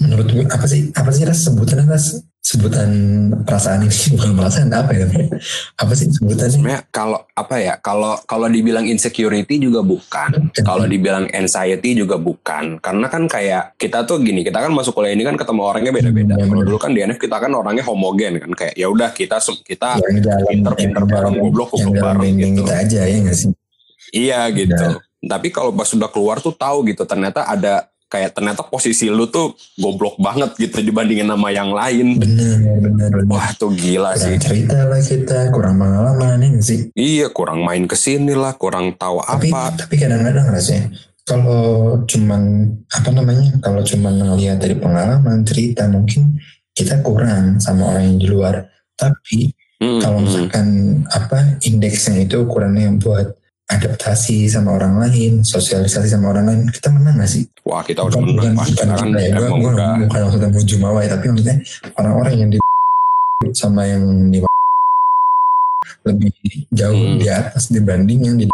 menurut 0.00 0.26
gue 0.26 0.44
apa 0.48 0.66
sih 0.66 0.88
apa 0.90 1.10
sih 1.12 1.22
ras 1.22 1.44
sebutan 1.44 1.84
ras 1.86 2.18
sebutan 2.42 2.90
perasaan 3.46 3.86
ini 3.86 3.94
bukan 4.18 4.30
perasaan 4.34 4.74
apa 4.74 4.90
ya? 4.90 5.06
Apa 5.78 5.92
sih 5.94 6.10
sebutannya? 6.10 6.50
Sebenarnya 6.50 6.80
kalau 6.90 7.22
apa 7.38 7.56
ya 7.62 7.74
kalau 7.78 8.18
kalau 8.26 8.50
dibilang 8.50 8.84
insecurity 8.90 9.62
juga 9.62 9.80
bukan. 9.86 10.50
Kalau 10.66 10.84
dibilang 10.90 11.30
anxiety 11.30 11.94
juga 11.94 12.18
bukan. 12.18 12.82
Karena 12.82 13.06
kan 13.06 13.30
kayak 13.30 13.78
kita 13.78 14.02
tuh 14.02 14.18
gini 14.18 14.42
kita 14.42 14.58
kan 14.58 14.74
masuk 14.74 14.98
kuliah 14.98 15.14
ini 15.14 15.22
kan 15.22 15.38
ketemu 15.38 15.62
orangnya 15.62 15.92
beda-beda. 15.94 16.34
Hmm, 16.34 16.50
kalau 16.50 16.62
dulu 16.66 16.78
kan 16.82 16.90
di 16.90 17.00
NF 17.06 17.18
kita 17.22 17.36
kan 17.38 17.52
orangnya 17.54 17.86
homogen 17.86 18.42
kan. 18.42 18.50
Kayak 18.58 18.74
ya 18.74 18.86
udah 18.90 19.10
kita 19.14 19.38
kita 19.62 19.88
pinter-pinter 20.50 21.02
bareng, 21.06 21.34
goblok, 21.38 21.78
goblok 21.78 21.94
bareng 22.02 22.34
gitu. 22.42 22.66
kita 22.66 22.74
aja 22.74 23.00
ya 23.06 23.16
nggak 23.22 23.38
sih? 23.38 23.50
Iya 24.12 24.40
gitu. 24.50 24.86
Tapi 25.22 25.54
kalau 25.54 25.70
pas 25.70 25.86
sudah 25.86 26.10
keluar 26.10 26.42
tuh 26.42 26.50
tahu 26.50 26.82
gitu 26.90 27.06
ternyata 27.06 27.46
ada 27.46 27.86
kayak 28.12 28.36
ternyata 28.36 28.60
posisi 28.68 29.08
lu 29.08 29.24
tuh 29.32 29.56
goblok 29.80 30.20
banget 30.20 30.52
gitu 30.60 30.84
dibandingin 30.84 31.32
sama 31.32 31.48
yang 31.48 31.72
lain. 31.72 32.20
Bener 32.20 32.60
bener 32.84 33.08
bener. 33.08 33.24
Wah 33.32 33.48
tuh 33.56 33.72
gila 33.72 34.12
kurang 34.12 34.28
sih. 34.28 34.36
cerita 34.36 34.78
lah 34.84 35.00
kita 35.00 35.38
kurang 35.48 35.80
pengalaman 35.80 36.44
ya 36.44 36.48
nggak 36.52 36.66
sih? 36.68 36.80
Iya 36.92 37.26
kurang 37.32 37.64
main 37.64 37.88
ke 37.88 37.96
sini 37.96 38.36
lah 38.36 38.52
kurang 38.60 38.92
tahu 39.00 39.24
tapi 39.24 39.48
apa. 39.48 39.72
tapi 39.80 39.94
kadang-kadang 39.96 40.52
rasanya 40.52 40.92
kalau 41.24 41.96
cuman 42.04 42.68
apa 42.92 43.08
namanya 43.08 43.56
kalau 43.64 43.80
cuman 43.80 44.14
ngelihat 44.20 44.60
dari 44.60 44.76
pengalaman 44.76 45.48
cerita 45.48 45.88
mungkin 45.88 46.36
kita 46.76 47.00
kurang 47.00 47.56
sama 47.56 47.96
orang 47.96 48.12
yang 48.12 48.18
di 48.20 48.28
luar. 48.28 48.68
Tapi 48.92 49.56
Hmm, 49.82 49.98
kalau 49.98 50.22
hmm. 50.22 50.26
misalkan 50.30 50.68
apa 51.10 51.58
indeksnya 51.66 52.22
itu 52.22 52.46
ukurannya 52.46 53.02
buat 53.02 53.34
adaptasi 53.72 54.46
sama 54.52 54.76
orang 54.76 55.00
lain 55.00 55.40
sosialisasi 55.40 56.12
sama 56.12 56.30
orang 56.36 56.44
lain. 56.52 56.60
Kita 56.68 56.92
menang 56.92 57.16
gak 57.18 57.30
sih? 57.30 57.44
Wah 57.64 57.80
kita 57.80 58.04
udah 58.04 58.18
bukan 58.20 58.36
menang. 58.36 58.54
bukan, 58.54 58.68
bukan 58.68 58.68
kita 58.68 58.84
kan 59.00 59.08
ya 59.16 59.28
gue 59.32 59.48
gue 59.48 59.72
udah 59.72 59.90
bukan 60.06 60.20
maksudnya 60.28 60.48
mau 60.52 60.62
jumawa 60.66 60.98
ya 61.00 61.08
tapi 61.16 61.24
maksudnya 61.32 61.56
orang-orang 61.96 62.34
yang 62.36 62.50
di 62.52 62.58
sama 63.52 63.82
yang 63.84 64.04
di 64.30 64.38
lebih 66.02 66.30
jauh 66.74 66.94
Hmm. 66.94 67.18
di 67.18 67.26
atas 67.30 67.70
dibanding 67.70 68.20
yang 68.26 68.36
di 68.38 68.46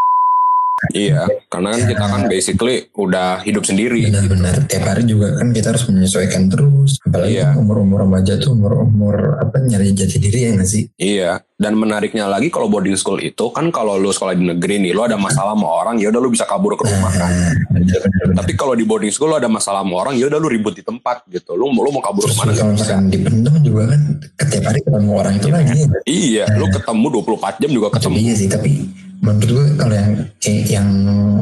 Iya, 0.88 1.26
karena 1.46 1.68
kan 1.70 1.80
kita 1.84 2.04
kan 2.04 2.22
basically 2.26 2.76
udah 2.92 3.42
hidup 3.42 3.62
sendiri. 3.62 4.08
benar-benar 4.08 4.62
tiap 4.64 4.84
hari 4.86 5.04
juga 5.04 5.34
kan 5.34 5.50
kita 5.50 5.70
harus 5.70 5.84
menyesuaikan 5.84 6.46
terus 6.46 6.96
apalagi 7.02 7.34
Iya. 7.34 7.52
umur-umur 7.54 8.02
remaja 8.02 8.36
tuh 8.36 8.54
umur-umur 8.54 9.14
apa 9.38 9.58
nyari 9.58 9.90
jati 9.90 10.16
diri 10.16 10.46
ya 10.46 10.50
nggak 10.54 10.64
sih 10.64 10.86
Iya, 10.94 11.30
dan 11.54 11.74
menariknya 11.74 12.24
lagi 12.24 12.48
kalau 12.48 12.66
boarding 12.66 12.94
school 12.94 13.18
itu 13.18 13.50
kan 13.50 13.68
kalau 13.68 13.94
lu 13.94 14.08
sekolah 14.08 14.32
di 14.32 14.44
negeri 14.44 14.78
nih, 14.78 14.92
lu 14.92 15.02
ada 15.02 15.14
masalah 15.14 15.52
sama 15.52 15.68
orang, 15.68 15.98
ya 15.98 16.08
udah 16.08 16.20
lu 16.20 16.30
bisa 16.30 16.44
kabur 16.44 16.74
ke 16.74 16.84
rumah 16.84 17.10
kan. 17.10 17.30
nah 17.68 17.78
benar-benar 17.78 18.36
Tapi 18.38 18.52
kalau 18.54 18.72
di 18.72 18.84
boarding 18.84 19.10
school 19.10 19.28
lu 19.28 19.36
ada 19.36 19.50
masalah 19.50 19.82
sama 19.82 19.94
orang, 19.98 20.14
ya 20.14 20.26
udah 20.26 20.38
lu 20.38 20.48
ribut 20.48 20.72
di 20.72 20.82
tempat 20.82 21.26
gitu. 21.28 21.52
Lu 21.52 21.68
lu 21.68 21.90
mau 21.90 22.00
kabur 22.00 22.24
terus 22.24 22.34
ke 22.34 22.40
mana 22.40 22.52
kalau 22.54 22.72
misalkan 22.72 23.06
dipendam 23.08 23.54
juga 23.60 23.82
kan 23.92 24.00
setiap 24.38 24.64
hari 24.64 24.80
ketemu 24.80 25.10
orang 25.12 25.34
itu 25.34 25.48
lagi 25.48 25.74
ya 25.74 25.86
Iya, 26.06 26.44
lu 26.54 26.66
ketemu 26.68 27.06
24 27.18 27.60
jam 27.60 27.70
juga 27.70 27.88
ketemu. 27.92 28.14
iya 28.16 28.34
sih 28.34 28.48
tapi 28.48 28.70
menurut 29.18 29.50
gue 29.50 29.66
kalau 29.78 29.94
yang 29.94 30.10
eh, 30.46 30.60
yang 30.68 30.88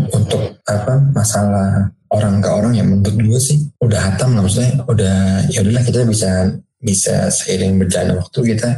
untuk 0.08 0.60
apa 0.64 0.94
masalah 1.12 1.92
orang 2.12 2.40
ke 2.40 2.48
orang 2.48 2.72
ya 2.72 2.84
menurut 2.86 3.16
gue 3.16 3.40
sih 3.40 3.58
udah 3.82 4.00
hatam 4.00 4.38
lah 4.38 4.42
maksudnya 4.46 4.72
udah 4.86 5.16
ya 5.50 5.60
udahlah 5.60 5.84
kita 5.84 6.06
bisa 6.08 6.30
bisa 6.76 7.28
seiring 7.32 7.80
berjalan 7.80 8.20
waktu 8.20 8.54
kita 8.54 8.70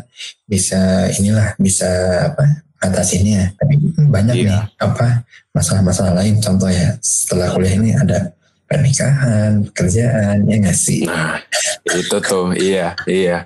bisa 0.47 1.11
inilah 1.19 1.53
bisa 1.61 1.89
apa 2.33 2.65
atasinnya 2.79 3.53
tapi 3.59 3.75
banyak 4.07 4.35
Iya. 4.39 4.47
nih 4.47 4.63
apa 4.81 5.27
masalah-masalah 5.51 6.15
lain 6.23 6.39
contoh 6.39 6.71
ya 6.71 6.95
setelah 7.03 7.51
kuliah 7.53 7.75
ini 7.75 7.91
ada 7.95 8.33
pernikahan, 8.69 9.65
pekerjaan, 9.73 10.45
ya 10.45 10.57
nggak 10.61 10.77
sih? 10.77 11.09
Nah, 11.09 11.41
itu 11.89 12.17
tuh, 12.21 12.53
iya, 12.53 12.93
iya. 13.09 13.41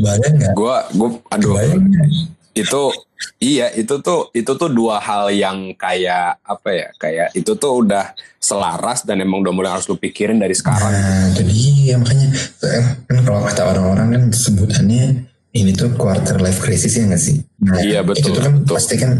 Bayang 0.00 0.34
nggak? 0.40 0.54
Gua, 0.56 0.80
gua, 0.96 1.12
aduh, 1.28 1.52
Bayang? 1.60 1.84
Itu, 2.58 2.82
iya, 3.38 3.70
itu 3.74 3.94
tuh, 4.02 4.30
itu 4.34 4.52
tuh 4.58 4.70
dua 4.70 4.98
hal 4.98 5.30
yang 5.30 5.74
kayak 5.78 6.42
apa 6.42 6.68
ya, 6.70 6.88
kayak 6.98 7.28
itu 7.38 7.54
tuh 7.54 7.86
udah 7.86 8.14
selaras 8.38 9.02
dan 9.06 9.22
emang 9.22 9.42
udah 9.42 9.52
mulai 9.54 9.70
harus 9.74 9.86
lu 9.86 9.98
pikirin 9.98 10.38
dari 10.38 10.54
sekarang. 10.54 10.90
Nah, 10.90 11.30
itu 11.34 11.42
dia 11.46 11.94
makanya 11.98 12.28
kan 13.06 13.16
kalau 13.22 13.40
kata 13.46 13.62
orang-orang 13.66 14.06
kan 14.14 14.22
sebutannya 14.34 15.28
ini 15.56 15.70
tuh 15.72 15.94
quarter 15.96 16.38
life 16.38 16.60
crisis 16.60 16.94
ya 16.98 17.08
nggak 17.08 17.22
sih? 17.22 17.40
Nah, 17.64 17.80
Iya, 17.80 18.00
betul, 18.04 18.36
Itu 18.36 18.40
kan 18.42 18.52
betul. 18.62 18.74
pasti 18.76 18.94
kan 19.00 19.12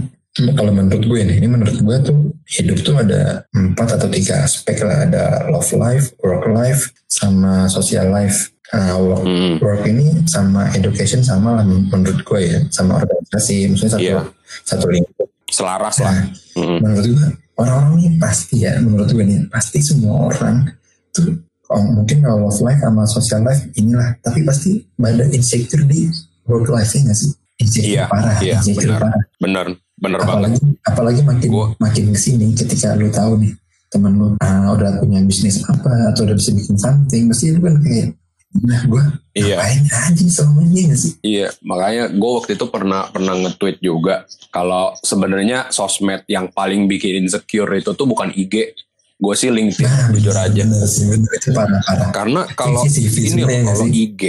kalau 0.54 0.73
menurut 0.73 1.02
gue 1.02 1.21
nih, 1.25 1.37
ini 1.42 1.49
menurut 1.50 1.76
gue 1.76 1.97
tuh 2.04 2.16
hidup 2.47 2.78
tuh 2.83 2.95
ada 3.02 3.42
empat 3.50 3.99
atau 3.99 4.09
tiga 4.09 4.47
aspek 4.47 4.80
lah. 4.83 5.04
Ada 5.04 5.50
love 5.50 5.71
life, 5.75 6.14
work 6.23 6.47
life, 6.49 6.90
sama 7.11 7.66
social 7.66 8.09
life. 8.09 8.54
Nah, 8.68 9.00
work, 9.00 9.25
Hmm, 9.25 9.54
work 9.59 9.83
ini 9.88 10.28
sama 10.28 10.68
education 10.76 11.25
sama 11.25 11.59
lah 11.59 11.64
menurut 11.64 12.21
gue 12.23 12.40
ya, 12.45 12.59
sama 12.68 13.00
organisasi. 13.00 13.73
Maksudnya 13.73 13.92
satu 13.97 14.04
Iya. 14.04 14.21
satu 14.64 14.87
lingkup. 14.88 15.28
selaras 15.49 15.97
lah. 16.04 16.12
Nah, 16.12 16.25
Hmm. 16.61 16.78
menurut 16.85 17.04
gue 17.09 17.26
orang-orang 17.57 17.92
ini 17.99 18.09
pasti 18.21 18.68
ya 18.68 18.78
menurut 18.78 19.11
gue 19.11 19.25
nih 19.25 19.49
pasti 19.50 19.83
semua 19.83 20.30
orang 20.30 20.68
tuh 21.11 21.40
oh, 21.68 21.83
mungkin 21.88 22.23
kalau 22.23 22.47
love 22.47 22.61
life 22.62 22.78
sama 22.78 23.02
social 23.04 23.42
life 23.42 23.64
inilah 23.75 24.14
tapi 24.23 24.47
pasti 24.47 24.85
ada 25.00 25.26
insecure 25.33 25.83
di 25.85 26.07
work 26.47 26.71
life 26.71 26.95
nya 26.95 27.11
nggak 27.11 27.18
sih 27.18 27.33
Iya, 27.60 28.06
parah 28.06 28.38
iya, 28.38 28.62
benar. 28.64 29.00
parah 29.00 29.22
Bener, 29.36 29.66
bener 29.96 30.20
banget. 30.20 30.50
apalagi 30.54 30.58
apalagi 30.84 31.20
makin 31.22 31.48
Gua- 31.48 31.74
makin 31.76 32.04
ke 32.08 32.18
sini 32.18 32.46
ketika 32.52 32.94
lu 32.94 33.08
tahu 33.08 33.38
nih 33.38 33.52
temen 33.88 34.14
lu 34.14 34.26
ah, 34.38 34.70
udah 34.70 34.98
punya 34.98 35.18
bisnis 35.20 35.58
apa 35.62 35.90
atau 36.08 36.22
udah 36.22 36.34
bisa 36.34 36.50
bikin 36.50 36.76
something 36.76 37.26
pasti 37.26 37.50
lu 37.50 37.60
kan 37.60 37.76
kayak 37.78 38.14
nah 38.58 38.80
gue 38.82 39.02
Iya. 39.34 39.56
ngapain 39.56 39.84
aja 39.84 40.24
selama 40.24 40.60
ini 40.64 40.92
sih 40.92 41.12
Iya, 41.20 41.52
makanya 41.60 42.08
gue 42.08 42.30
waktu 42.32 42.50
itu 42.52 42.66
pernah 42.66 43.06
pernah 43.06 43.34
nge-tweet 43.36 43.78
juga 43.78 44.22
kalau 44.48 44.96
sebenarnya 45.00 45.68
sosmed 45.68 46.22
yang 46.26 46.48
paling 46.48 46.86
bikin 46.86 47.22
insecure 47.22 47.68
itu 47.72 47.90
tuh 47.90 48.04
bukan 48.04 48.30
IG, 48.30 48.72
gue 49.14 49.34
sih 49.34 49.48
LinkedIn, 49.48 49.82
nah 49.82 50.08
jujur 50.10 50.32
aja. 50.32 50.62
bener 50.64 50.86
sih 50.86 51.04
bener 51.06 51.28
itu 51.28 51.50
parah 51.50 51.82
parah 51.82 52.08
Karena 52.08 52.40
kalau 52.50 52.82
ini 52.82 53.42
loh, 53.42 53.50
kalau? 53.68 53.86
IG, 53.86 54.22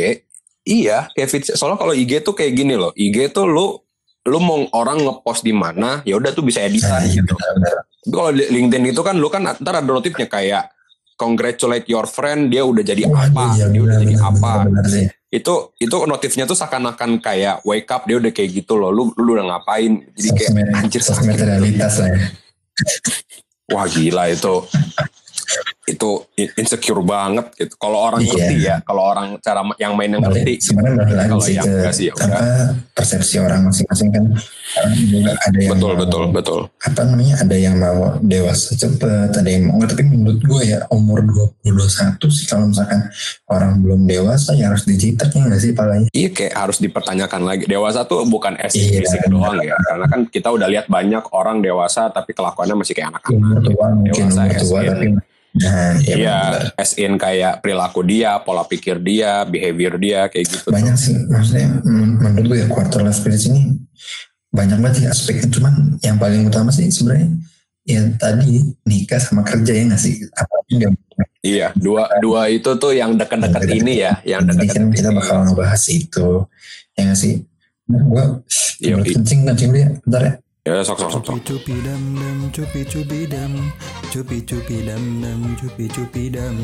iya, 0.64 1.08
kayak 1.14 1.30
fit- 1.30 1.54
soalnya 1.56 1.80
kalau 1.80 1.94
IG 1.94 2.24
tuh 2.24 2.34
kayak 2.34 2.54
gini 2.54 2.76
loh, 2.76 2.92
IG 2.96 3.32
tuh 3.32 3.46
lu 3.46 3.78
lu 4.28 4.38
mau 4.38 4.62
orang 4.76 5.00
ngepost 5.02 5.42
di 5.42 5.56
mana, 5.56 6.04
ya 6.04 6.20
udah 6.20 6.36
tuh 6.36 6.44
bisa 6.44 6.62
editan 6.62 7.02
Nah, 7.02 7.08
iya, 7.08 7.24
gitu. 7.24 7.34
Tapi 7.34 8.14
kalau 8.14 8.32
di 8.36 8.44
LinkedIn 8.46 8.92
itu 8.92 9.02
kan 9.02 9.16
lu 9.18 9.28
kan 9.28 9.42
ntar 9.58 9.80
ada 9.80 9.90
notifnya 9.90 10.28
kayak 10.28 10.70
congratulate 11.16 11.88
your 11.88 12.08
friend 12.08 12.48
dia 12.48 12.64
udah 12.64 12.84
jadi 12.84 13.04
Wah, 13.08 13.28
apa, 13.28 13.60
iya, 13.60 13.66
dia 13.68 13.82
udah 13.84 13.98
benar, 13.98 14.04
jadi 14.06 14.16
benar, 14.16 14.84
apa. 14.84 14.92
sih. 14.92 15.06
Itu 15.30 15.54
itu 15.78 15.96
notifnya 16.06 16.44
tuh 16.46 16.58
seakan-akan 16.58 17.20
kayak 17.20 17.62
wake 17.62 17.90
up 17.90 18.08
dia 18.08 18.18
udah 18.18 18.32
kayak 18.32 18.50
gitu 18.64 18.80
loh. 18.80 18.90
Lu 18.90 19.12
lu 19.18 19.36
udah 19.36 19.46
ngapain? 19.56 20.04
Jadi 20.16 20.30
kayak 20.36 20.52
anjir 20.80 21.02
sosmed 21.04 21.36
sakit. 21.36 21.46
realitas 21.46 21.94
lah 22.02 22.08
ya. 22.14 22.20
Wah 23.70 23.86
gila 23.86 24.24
itu. 24.30 24.56
Itu 25.90 26.10
insecure 26.56 27.02
banget 27.02 27.50
gitu. 27.56 27.74
Kalau 27.76 27.98
orang 28.04 28.20
Iya. 28.20 28.30
ngerti 28.30 28.56
ya, 28.62 28.76
kalau 28.82 29.04
orang 29.06 29.28
cara 29.40 29.62
yang 29.76 29.94
main 29.94 30.10
yang 30.10 30.22
ngerti. 30.22 30.54
sebenarnya 30.60 30.94
balik 31.00 31.16
lagi 31.16 31.30
Kalau 31.30 31.44
sih 31.44 31.54
yang 31.54 31.66
ke 31.66 31.92
sih 31.92 32.06
ya 32.06 32.14
apa 32.16 32.40
persepsi 32.92 33.36
orang 33.38 33.62
masing-masing 33.64 34.10
kan 34.10 34.24
orang 34.76 34.94
juga 35.02 35.32
ada 35.36 35.58
yang 35.58 35.72
Betul 35.72 35.90
mau, 35.90 36.00
betul 36.00 36.24
betul. 36.30 36.60
apa 36.80 37.02
namanya 37.04 37.36
ada 37.40 37.56
yang 37.56 37.76
mau 37.76 38.00
dewasa 38.20 38.70
cepet 38.74 39.30
ada 39.32 39.50
yang 39.50 39.64
mau 39.66 39.80
tapi 39.82 40.04
menurut 40.04 40.40
gue 40.40 40.62
ya 40.64 40.80
umur 40.90 41.20
20 41.24 41.66
21 41.66 42.20
sih 42.30 42.46
kalau 42.46 42.68
misalkan 42.68 43.02
orang 43.48 43.80
belum 43.80 44.06
dewasa 44.06 44.54
ya 44.54 44.70
harus 44.70 44.84
dijitak 44.84 45.30
ya 45.30 45.42
nggak 45.42 45.58
sih 45.58 45.72
palanya 45.72 46.08
Iya 46.12 46.30
kayak 46.30 46.54
harus 46.54 46.78
dipertanyakan 46.78 47.42
lagi. 47.42 47.64
Dewasa 47.66 48.04
tuh 48.04 48.24
bukan 48.24 48.58
estetik 48.58 48.92
Iya, 48.92 49.00
fisik 49.02 49.22
doang 49.28 49.56
ya. 49.60 49.78
Karena 49.80 50.06
kan 50.06 50.22
kita 50.26 50.50
udah 50.50 50.68
lihat 50.68 50.86
banyak 50.88 51.24
orang 51.32 51.60
dewasa 51.60 52.10
tapi 52.10 52.32
kelakuannya 52.32 52.76
masih 52.76 52.94
kayak 52.94 53.10
anak-anak. 53.10 53.40
umur 53.40 53.58
tua 53.62 53.86
mungkin 53.92 54.12
Dewasa 54.26 54.42
umur 54.42 54.58
tua 54.60 54.80
SN. 54.80 54.90
tapi 54.90 55.06
nah 55.50 55.98
ya 55.98 56.14
Iya, 56.14 56.38
benar. 56.46 56.62
as 56.78 56.92
in 56.94 57.14
kayak 57.16 57.60
perilaku 57.60 58.06
dia, 58.06 58.38
pola 58.40 58.62
pikir 58.64 59.02
dia, 59.02 59.42
behavior 59.44 59.98
dia 59.98 60.30
kayak 60.30 60.46
gitu. 60.46 60.70
banyak 60.70 60.94
sih 60.94 61.18
maksudnya 61.26 61.82
men- 61.82 62.22
menurut 62.22 62.46
gue 62.46 62.58
ya 62.62 62.68
quarter 62.70 63.02
life 63.02 63.18
crisis 63.20 63.50
ini 63.50 63.74
banyak 64.50 64.78
banget 64.78 64.96
sih 64.96 65.08
aspeknya. 65.08 65.50
Cuman 65.50 65.74
yang 66.00 66.18
paling 66.18 66.46
utama 66.46 66.70
sih 66.70 66.86
sebenarnya 66.90 67.34
ya 67.82 68.02
tadi 68.16 68.62
nikah 68.84 69.18
sama 69.18 69.42
kerja 69.42 69.74
ya 69.74 69.84
nggak 69.90 70.02
sih? 70.02 70.22
Apalagi 70.34 70.74
dia 70.78 70.90
Iya, 71.40 71.68
dua 71.74 72.06
dua 72.20 72.48
itu 72.48 72.68
tuh 72.76 72.92
yang 72.92 73.16
dekat-dekat 73.16 73.64
Yang 73.64 73.78
ini 73.80 73.94
ya, 74.00 74.14
yang 74.24 74.44
dekat-dekat. 74.44 74.76
kan 74.76 74.86
kita 74.92 75.10
bakal 75.12 75.38
ngebahas 75.44 75.84
itu. 75.88 76.28
Ya 76.94 77.02
nggak 77.08 77.20
sih? 77.20 77.34
Nah, 77.90 78.02
gue 78.06 78.24
kencing 79.08 79.48
kencing 79.48 79.70
ya 79.74 79.90
bentar 80.04 80.22
ya 80.22 80.34
Ya, 80.68 80.84
sok 80.84 80.98
sok 81.00 81.10
sok. 81.10 81.24
sok. 81.24 81.36
Cupi 81.40 81.42
cupi 81.48 81.76
dam 81.82 82.04
dam 82.20 82.38
cupi 82.52 82.82
cupi 82.84 83.20
dam 83.26 83.52
cupi 84.12 84.38
cupi 84.44 84.78
dam 84.84 85.04
dam 85.24 85.40
cupi 85.56 85.86
cupi 85.88 86.24
dam 86.28 86.56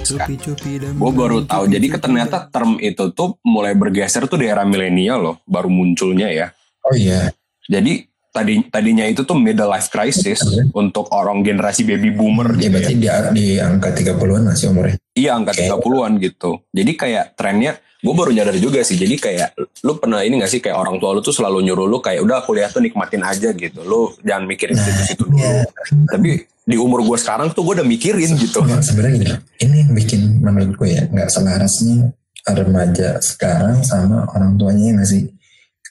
cupi 0.00 0.34
cupi 0.40 0.72
dam 0.80 0.94
Gue 0.96 1.12
baru 1.12 1.44
tahu. 1.44 1.68
Jadi 1.68 1.86
ternyata 2.00 2.48
term 2.48 2.80
itu 2.80 3.12
tuh 3.12 3.36
mulai 3.44 3.76
bergeser 3.76 4.24
tuh 4.26 4.40
di 4.40 4.48
era 4.48 4.64
milenial 4.64 5.18
loh, 5.20 5.36
baru 5.44 5.68
munculnya 5.68 6.32
ya. 6.32 6.48
oh 6.88 6.96
iya 6.96 7.32
Jadi 7.68 8.13
tadi 8.34 8.66
tadinya 8.66 9.06
itu 9.06 9.22
tuh 9.22 9.38
middle 9.38 9.70
life 9.70 9.86
crisis 9.94 10.42
untuk 10.74 11.06
orang 11.14 11.46
generasi 11.46 11.86
baby 11.86 12.10
boomer 12.10 12.58
ya 12.58 12.66
gitu 12.66 12.66
ya. 12.66 12.70
berarti 12.74 12.94
di, 12.98 13.08
di 13.38 13.46
angka 13.62 13.88
30-an 13.94 14.42
lah 14.50 14.56
sih 14.58 14.66
umurnya 14.66 14.98
Iya 15.14 15.38
angka 15.38 15.54
Oke. 15.54 15.70
30-an 15.70 16.12
gitu. 16.18 16.50
Jadi 16.74 16.92
kayak 16.98 17.38
trennya 17.38 17.78
gue 17.78 18.14
baru 18.18 18.34
nyadar 18.34 18.58
juga 18.58 18.82
sih. 18.82 18.98
Jadi 18.98 19.14
kayak 19.14 19.54
lu 19.86 19.94
pernah 20.02 20.26
ini 20.26 20.42
gak 20.42 20.50
sih 20.50 20.58
kayak 20.58 20.74
orang 20.74 20.98
tua 20.98 21.14
lu 21.14 21.22
tuh 21.22 21.30
selalu 21.30 21.62
nyuruh 21.70 21.86
lu 21.86 22.02
kayak 22.02 22.18
udah 22.26 22.42
kuliah 22.42 22.66
tuh 22.66 22.82
nikmatin 22.82 23.22
aja 23.22 23.54
gitu. 23.54 23.78
Lu 23.86 24.10
jangan 24.26 24.50
mikirin 24.50 24.74
Nah, 24.74 24.82
situ-situ 24.82 25.30
dulu. 25.30 25.38
iya. 25.38 25.70
Tapi 26.10 26.42
di 26.66 26.76
umur 26.80 27.06
gue 27.06 27.14
sekarang 27.14 27.54
tuh 27.54 27.62
gue 27.62 27.78
udah 27.78 27.86
mikirin 27.86 28.34
gitu. 28.34 28.58
Enggak, 28.58 28.82
sebenarnya 28.82 29.14
gini 29.22 29.34
ini 29.62 29.76
yang 29.86 29.92
bikin 29.94 30.20
menurut 30.42 30.74
gue 30.74 30.88
ya 30.98 31.02
nggak 31.06 31.30
selarasnya 31.30 32.10
remaja 32.44 33.22
sekarang 33.22 33.80
sama 33.86 34.26
orang 34.34 34.58
tuanya 34.58 34.82
ya 34.90 34.92
nggak 34.98 35.08
sih 35.08 35.22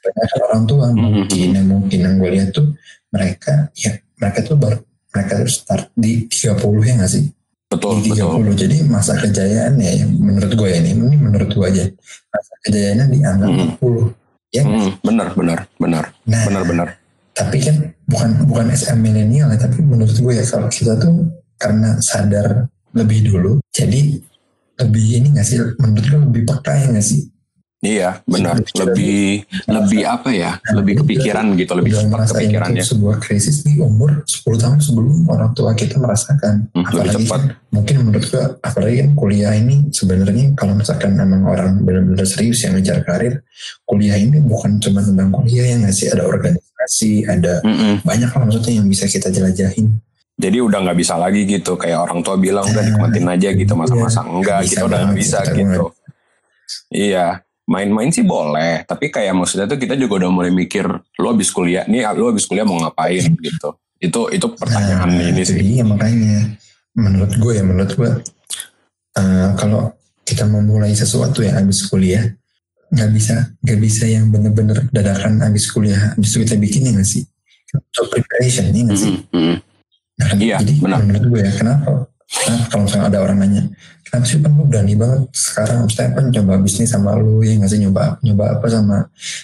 kebanyakan 0.03 0.39
orang 0.43 0.63
tua 0.67 0.86
mungkin 0.91 1.48
yang 1.50 1.67
mungkin 1.67 2.00
yang 2.00 2.15
gue 2.19 2.29
lihat 2.29 2.50
tuh 2.51 2.67
mereka 3.10 3.72
ya 3.74 3.91
mereka 4.19 4.39
tuh 4.43 4.55
baru 4.55 4.77
mereka 5.10 5.33
tuh 5.39 5.50
start 5.50 5.86
di 5.95 6.27
30 6.27 6.60
ya 6.83 6.93
nggak 7.00 7.12
sih 7.12 7.25
Betul, 7.65 8.05
di 8.05 8.12
betul. 8.12 8.43
30 8.53 8.53
jadi 8.60 8.75
masa 8.86 9.17
kejayaan 9.17 9.74
ya 9.77 9.91
menurut 10.05 10.51
gue 10.51 10.67
ya 10.67 10.77
ini 10.77 10.91
ini 10.93 11.15
menurut 11.15 11.50
gue 11.50 11.65
aja 11.65 11.86
masa 12.29 12.53
kejayaannya 12.62 13.05
di 13.07 13.19
angka 13.24 13.48
Mhm. 13.48 13.67
40 13.79 14.05
ya 14.53 14.62
nggak 14.62 14.77
Hmm, 14.77 14.91
benar, 15.01 15.27
benar, 15.33 15.60
benar, 15.75 16.03
nah 16.24 16.41
benar, 16.45 16.63
benar. 16.63 16.88
tapi 17.33 17.57
kan 17.57 17.75
bukan 18.05 18.29
bukan 18.45 18.67
SM 18.69 19.00
milenial 19.00 19.50
ya 19.50 19.57
tapi 19.57 19.81
menurut 19.81 20.13
gue 20.13 20.33
ya 20.36 20.45
kalau 20.45 20.69
kita 20.69 20.93
tuh 20.95 21.25
karena 21.57 21.98
sadar 21.98 22.69
lebih 22.93 23.25
dulu 23.25 23.57
jadi 23.74 24.22
lebih 24.77 25.05
ini 25.17 25.27
gak 25.33 25.48
sih 25.48 25.57
menurut 25.81 26.05
gue 26.05 26.19
lebih 26.29 26.41
peka 26.45 26.74
ya 26.75 26.88
gak 26.91 27.01
sih 27.01 27.25
Iya, 27.83 28.23
benar. 28.23 28.63
Lebih, 28.63 29.43
lebih 29.67 30.01
apa 30.07 30.31
ya? 30.31 30.55
Lebih 30.71 31.03
kepikiran 31.03 31.51
gitu, 31.53 31.75
lebih 31.75 31.91
cepat 31.93 32.31
kepikirannya. 32.31 32.79
itu 32.79 32.95
sebuah 32.95 33.19
krisis 33.19 33.59
di 33.59 33.75
umur 33.75 34.23
10 34.23 34.55
tahun 34.55 34.79
sebelum 34.79 35.27
orang 35.27 35.51
tua 35.51 35.75
kita 35.75 35.99
merasakan 35.99 36.71
Hmm, 36.71 36.87
lebih 36.87 36.87
apalagi 36.87 37.15
cepat. 37.19 37.41
kan 37.43 37.43
mungkin 37.69 37.95
menurut 38.01 38.23
gue 38.25 38.43
apalagi 38.57 38.95
kan 38.97 39.09
kuliah 39.13 39.53
ini 39.53 39.75
sebenarnya 39.89 40.55
kalau 40.55 40.73
misalkan 40.73 41.11
emang 41.13 41.43
orang 41.43 41.71
benar-benar 41.77 42.23
serius 42.23 42.63
yang 42.63 42.73
ngejar 42.73 43.03
karir 43.03 43.43
kuliah 43.83 44.15
ini 44.15 44.39
bukan 44.39 44.79
cuma 44.79 45.03
tentang 45.03 45.27
kuliah 45.29 45.65
yang 45.67 45.83
ngasih 45.83 46.07
ada 46.09 46.23
organisasi 46.23 47.07
ada 47.25 47.59
Mm-mm. 47.61 47.99
banyak 48.01 48.29
lah 48.29 48.41
maksudnya 48.41 48.73
yang 48.73 48.87
bisa 48.87 49.05
kita 49.05 49.27
jelajahin 49.27 49.91
Jadi 50.33 50.57
udah 50.57 50.81
nggak 50.81 50.97
bisa 50.97 51.13
lagi 51.13 51.45
gitu. 51.45 51.75
Kayak 51.75 51.99
orang 52.01 52.19
tua 52.19 52.33
bilang 52.35 52.63
udah 52.63 52.73
Nah, 52.73 52.89
nikmatin 52.89 53.27
aja 53.27 53.49
gitu 53.51 53.73
masa-masa 53.75 54.23
iya. 54.23 54.31
enggak 54.31 54.59
Bisa 54.59 54.69
kita 54.71 54.81
udah 54.83 54.97
nggak 55.03 55.13
bisa 55.15 55.39
gitu. 55.51 55.83
Iya, 56.89 57.42
main-main 57.65 58.10
sih 58.10 58.22
boleh. 58.22 58.84
Tapi 58.84 59.08
kayak 59.08 59.34
maksudnya 59.34 59.65
tuh 59.65 59.77
kita 59.77 59.93
juga 59.93 60.24
udah 60.24 60.32
mulai 60.32 60.51
mikir, 60.51 60.84
lu 61.17 61.25
habis 61.27 61.50
kuliah 61.50 61.84
nih, 61.86 62.03
lu 62.13 62.27
habis 62.29 62.43
kuliah 62.43 62.63
mau 62.63 62.77
ngapain 62.77 63.24
gitu. 63.34 63.70
Itu 63.98 64.27
itu 64.29 64.48
pertanyaan 64.51 65.08
Nah, 65.08 65.27
ini 65.32 65.41
sih. 65.41 65.55
dia 65.58 65.82
makanya 65.82 66.60
menurut 66.93 67.32
gue 67.34 67.53
ya 67.55 67.63
menurut 67.63 67.91
gue 67.93 68.12
eh, 69.15 69.48
kalau 69.55 69.96
kita 70.22 70.43
memulai 70.46 70.93
sesuatu 70.93 71.39
ya 71.39 71.58
habis 71.58 71.88
kuliah 71.88 72.24
nggak 72.93 73.10
bisa 73.10 73.36
nggak 73.60 73.79
bisa 73.82 74.05
yang 74.05 74.29
bener-bener 74.29 74.86
dadakan 74.88 75.41
habis 75.41 75.65
kuliah 75.67 76.13
itu 76.13 76.38
kita 76.39 76.53
bikin 76.55 76.86
ya 76.86 76.91
nggak 76.93 77.10
sih 77.10 77.25
so 77.89 78.05
preparation 78.05 78.70
ya 78.70 78.82
nggak 78.86 79.00
sih 79.00 79.10
Mm-mm, 79.10 79.34
mm-mm. 79.34 79.58
Nah, 80.13 80.29
Iya, 80.38 80.62
jadi 80.62 80.74
benar. 80.77 81.00
menurut 81.01 81.25
gue 81.25 81.41
ya 81.41 81.51
kenapa 81.58 81.89
kenapa 82.33 82.65
kalau 82.67 82.83
misalnya 82.83 83.07
ada 83.07 83.19
orang 83.21 83.37
nanya 83.39 83.63
kenapa 84.03 84.25
sih 84.25 84.37
pan 84.37 84.51
lu 84.51 84.65
berani 84.65 84.93
banget 84.93 85.21
sekarang 85.31 85.77
misalnya 85.85 86.11
pan 86.11 86.25
coba 86.31 86.53
bisnis 86.57 86.89
sama 86.89 87.11
lu 87.13 87.39
ya 87.39 87.53
nggak 87.53 87.69
sih 87.69 87.79
nyoba 87.79 88.17
nyoba 88.19 88.45
apa 88.51 88.65
sama 88.67 88.97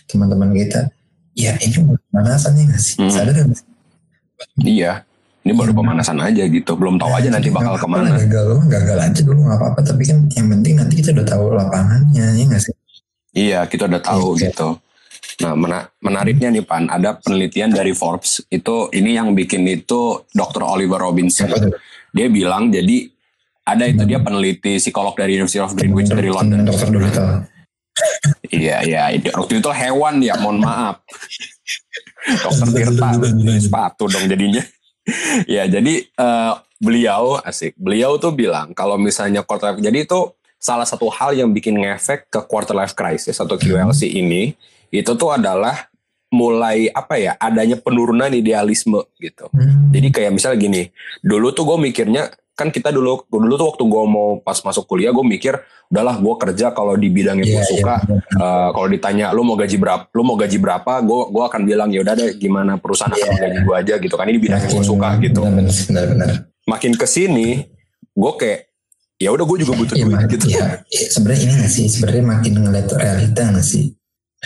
teman-teman 0.05 0.49
kita 0.51 0.89
ya 1.33 1.53
ini 1.57 1.75
pemanasan 1.77 2.51
ya 2.53 2.63
nggak 2.65 2.81
sih 2.81 2.95
Hmm. 2.97 3.09
sadar 3.09 3.35
sih? 3.47 3.65
Iya. 4.59 5.03
Ini 5.39 5.51
baru 5.53 5.71
pemanasan 5.73 6.19
aja 6.19 6.43
gitu. 6.45 6.75
Belum 6.75 6.95
tahu 6.95 7.11
aja 7.11 7.27
nanti 7.29 7.47
bakal 7.47 7.75
ke 7.75 7.87
mana. 7.87 8.15
Gagal 8.17 8.59
gagal 8.67 8.97
aja 9.01 9.21
dulu 9.21 9.47
nggak 9.47 9.55
apa-apa. 9.57 9.79
Tapi 9.81 10.03
kan 10.03 10.17
yang 10.29 10.47
penting 10.49 10.73
nanti 10.75 10.93
kita 10.95 11.09
udah 11.11 11.25
tahu 11.25 11.43
lapangannya 11.53 12.25
ya 12.35 12.43
nggak 12.45 12.61
sih? 12.61 12.75
Iya, 13.31 13.59
kita 13.65 13.87
udah 13.87 14.01
tahu 14.01 14.35
Iya. 14.35 14.47
gitu. 14.47 14.67
Nah, 15.39 15.55
mena- 15.55 15.87
menariknya 15.99 16.51
nih 16.51 16.63
Pan, 16.63 16.87
ada 16.87 17.15
penelitian 17.15 17.71
dari 17.71 17.91
Forbes. 17.91 18.43
Itu 18.47 18.91
ini 18.91 19.15
yang 19.15 19.31
bikin 19.31 19.63
itu 19.65 20.27
Dr. 20.29 20.63
Oliver 20.65 20.99
Robinson. 20.99 21.47
Tuh? 21.47 21.71
Dia 22.11 22.27
bilang 22.27 22.69
jadi 22.69 23.09
ada 23.63 23.85
itu 23.85 24.01
dia 24.03 24.17
peneliti 24.17 24.81
psikolog 24.81 25.13
dari 25.13 25.37
University 25.37 25.61
of 25.61 25.77
Greenwich 25.77 26.09
dari 26.09 26.29
London. 26.29 26.65
Dokter 26.65 26.89
Dolittle. 26.89 27.45
Iya, 28.49 28.81
iya. 28.81 29.03
Itu- 29.13 29.29
Waktu 29.29 29.61
itu 29.61 29.69
hewan 29.69 30.23
ya, 30.23 30.33
mohon 30.39 30.63
maaf. 30.63 31.03
Dokter 32.43 32.67
Tirta, 32.73 33.07
sepatu 33.59 34.09
dong 34.09 34.25
jadinya. 34.25 34.63
ya, 35.45 35.65
jadi 35.65 35.93
eh, 36.05 36.53
beliau 36.79 37.37
asik. 37.41 37.75
Beliau 37.77 38.17
tuh 38.17 38.33
bilang 38.33 38.71
kalau 38.73 38.97
misalnya 38.97 39.43
quarter 39.43 39.75
life, 39.75 39.81
jadi 39.83 40.05
itu 40.05 40.19
salah 40.59 40.85
satu 40.85 41.07
hal 41.11 41.35
yang 41.35 41.51
bikin 41.51 41.77
ngefek 41.77 42.27
ke 42.29 42.39
quarter 42.45 42.75
life 42.75 42.93
crisis 42.93 43.39
atau 43.39 43.55
QLC 43.55 44.11
ini 44.11 44.51
itu 44.89 45.11
tuh 45.15 45.31
adalah 45.31 45.88
mulai 46.29 46.87
apa 46.87 47.15
ya 47.15 47.33
adanya 47.35 47.75
penurunan 47.75 48.29
idealisme 48.29 49.01
gitu. 49.17 49.49
Hmm. 49.49 49.89
Jadi 49.89 50.07
kayak 50.09 50.31
misalnya 50.31 50.59
gini, 50.59 50.81
dulu 51.19 51.49
tuh 51.49 51.65
gue 51.65 51.77
mikirnya 51.83 52.29
kan 52.53 52.69
kita 52.69 52.91
dulu 52.91 53.23
dulu 53.25 53.55
tuh 53.55 53.67
waktu 53.69 53.83
gue 53.83 54.03
mau 54.03 54.29
pas 54.37 54.59
masuk 54.59 54.83
kuliah 54.83 55.09
gue 55.09 55.23
mikir 55.23 55.55
udahlah 55.87 56.19
gue 56.19 56.33
kerja 56.37 56.69
kalau 56.69 56.91
di 56.93 57.07
bidang 57.07 57.39
yang 57.39 57.47
Iya, 57.47 57.55
gue 57.55 57.65
suka 57.71 57.95
iya. 58.03 58.19
Eh, 58.19 58.69
kalau 58.69 58.87
ditanya 58.87 59.25
lu 59.31 59.41
mau 59.41 59.55
gaji 59.55 59.79
berapa 59.79 60.03
lu 60.11 60.21
mau 60.21 60.35
gaji 60.35 60.57
berapa 60.59 60.91
gue 60.99 61.19
gua 61.31 61.47
akan 61.47 61.61
bilang 61.63 61.87
ya 61.87 62.03
udah 62.03 62.13
deh 62.13 62.35
gimana 62.35 62.75
perusahaan 62.75 63.09
akan 63.09 63.25
Iya. 63.25 63.39
gaji 63.39 63.59
gue 63.63 63.75
aja 63.79 63.93
gitu 63.97 64.11
kan 64.13 64.27
ini 64.27 64.37
bidang 64.37 64.59
yang 64.59 64.69
gue 64.69 64.75
Makin- 64.75 64.91
suka 64.91 65.09
gitu 65.17 65.39
Benar, 65.39 65.63
benar, 65.87 66.03
benar. 66.05 66.29
makin 66.67 66.91
ke 66.93 67.07
sini 67.07 67.47
gue 68.11 68.31
kayak 68.35 68.59
ya 69.15 69.29
udah 69.31 69.45
gue 69.45 69.57
juga 69.57 69.73
butuh 69.73 69.95
Iya, 69.95 70.03
duit 70.05 70.19
gitu 70.29 70.45
iya. 70.49 70.65
Iya, 70.85 71.05
sebenarnya 71.09 71.41
ini 71.41 71.53
nggak 71.55 71.71
sih? 71.71 71.85
Sebenarnya 71.87 72.23
makin 72.27 72.53
ngeliat 72.59 72.87
realita 72.91 73.41
nggak 73.49 73.63
sih? 73.65 73.83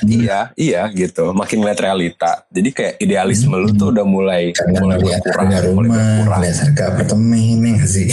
Iya 0.03 0.50
iya 0.55 0.81
gitu 0.89 1.29
makin 1.31 1.62
ngeliat 1.62 1.79
realita 1.79 2.31
jadi 2.50 2.69
kayak 2.69 2.93
idealisme 2.97 3.53
lu 3.53 3.69
tuh 3.71 3.93
udah 3.93 4.01
mulai 4.03 4.50
Karena 4.50 4.81
mulai 4.81 4.97
berkurang 4.97 5.21
harga 5.47 5.69
mulai 5.69 5.69
rumah, 5.69 5.93
berkurang 5.93 6.39
ngeliat 6.41 6.57
harga 6.59 6.83
apartemen, 6.89 7.57
ya 7.62 7.69
nggak 7.77 7.89
sih? 7.89 8.09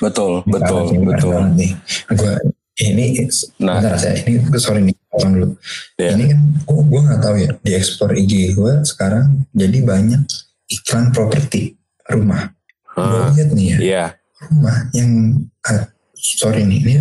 betul 0.00 0.40
betul 0.46 0.82
betul 1.02 1.36
nih. 1.52 1.72
Gua 2.08 2.34
ini 2.76 3.06
Nah. 3.60 3.78
bentar 3.78 3.94
saya 3.96 4.16
ini 4.20 4.40
sorry 4.56 4.80
nih 4.82 4.96
potong 5.06 5.32
dulu. 5.32 5.48
Iya. 5.94 6.10
Ini 6.16 6.24
kan 6.30 6.40
gua 6.64 6.82
gua 6.82 7.00
nggak 7.04 7.20
tahu 7.20 7.34
ya 7.36 7.50
di 7.60 7.70
ekspor 7.72 8.10
IG 8.12 8.32
gua 8.54 8.82
sekarang 8.82 9.44
jadi 9.52 9.78
banyak 9.82 10.22
iklan 10.70 11.10
properti 11.10 11.76
rumah. 12.06 12.50
Gua 12.94 13.26
Ah, 13.26 13.30
lihat 13.30 13.50
nih 13.52 13.66
ya 13.66 13.78
iya 13.78 14.04
rumah 14.44 14.76
yang 14.90 15.10
ah, 15.62 15.84
sorry 16.14 16.62
nih 16.62 16.80
ini 16.80 16.92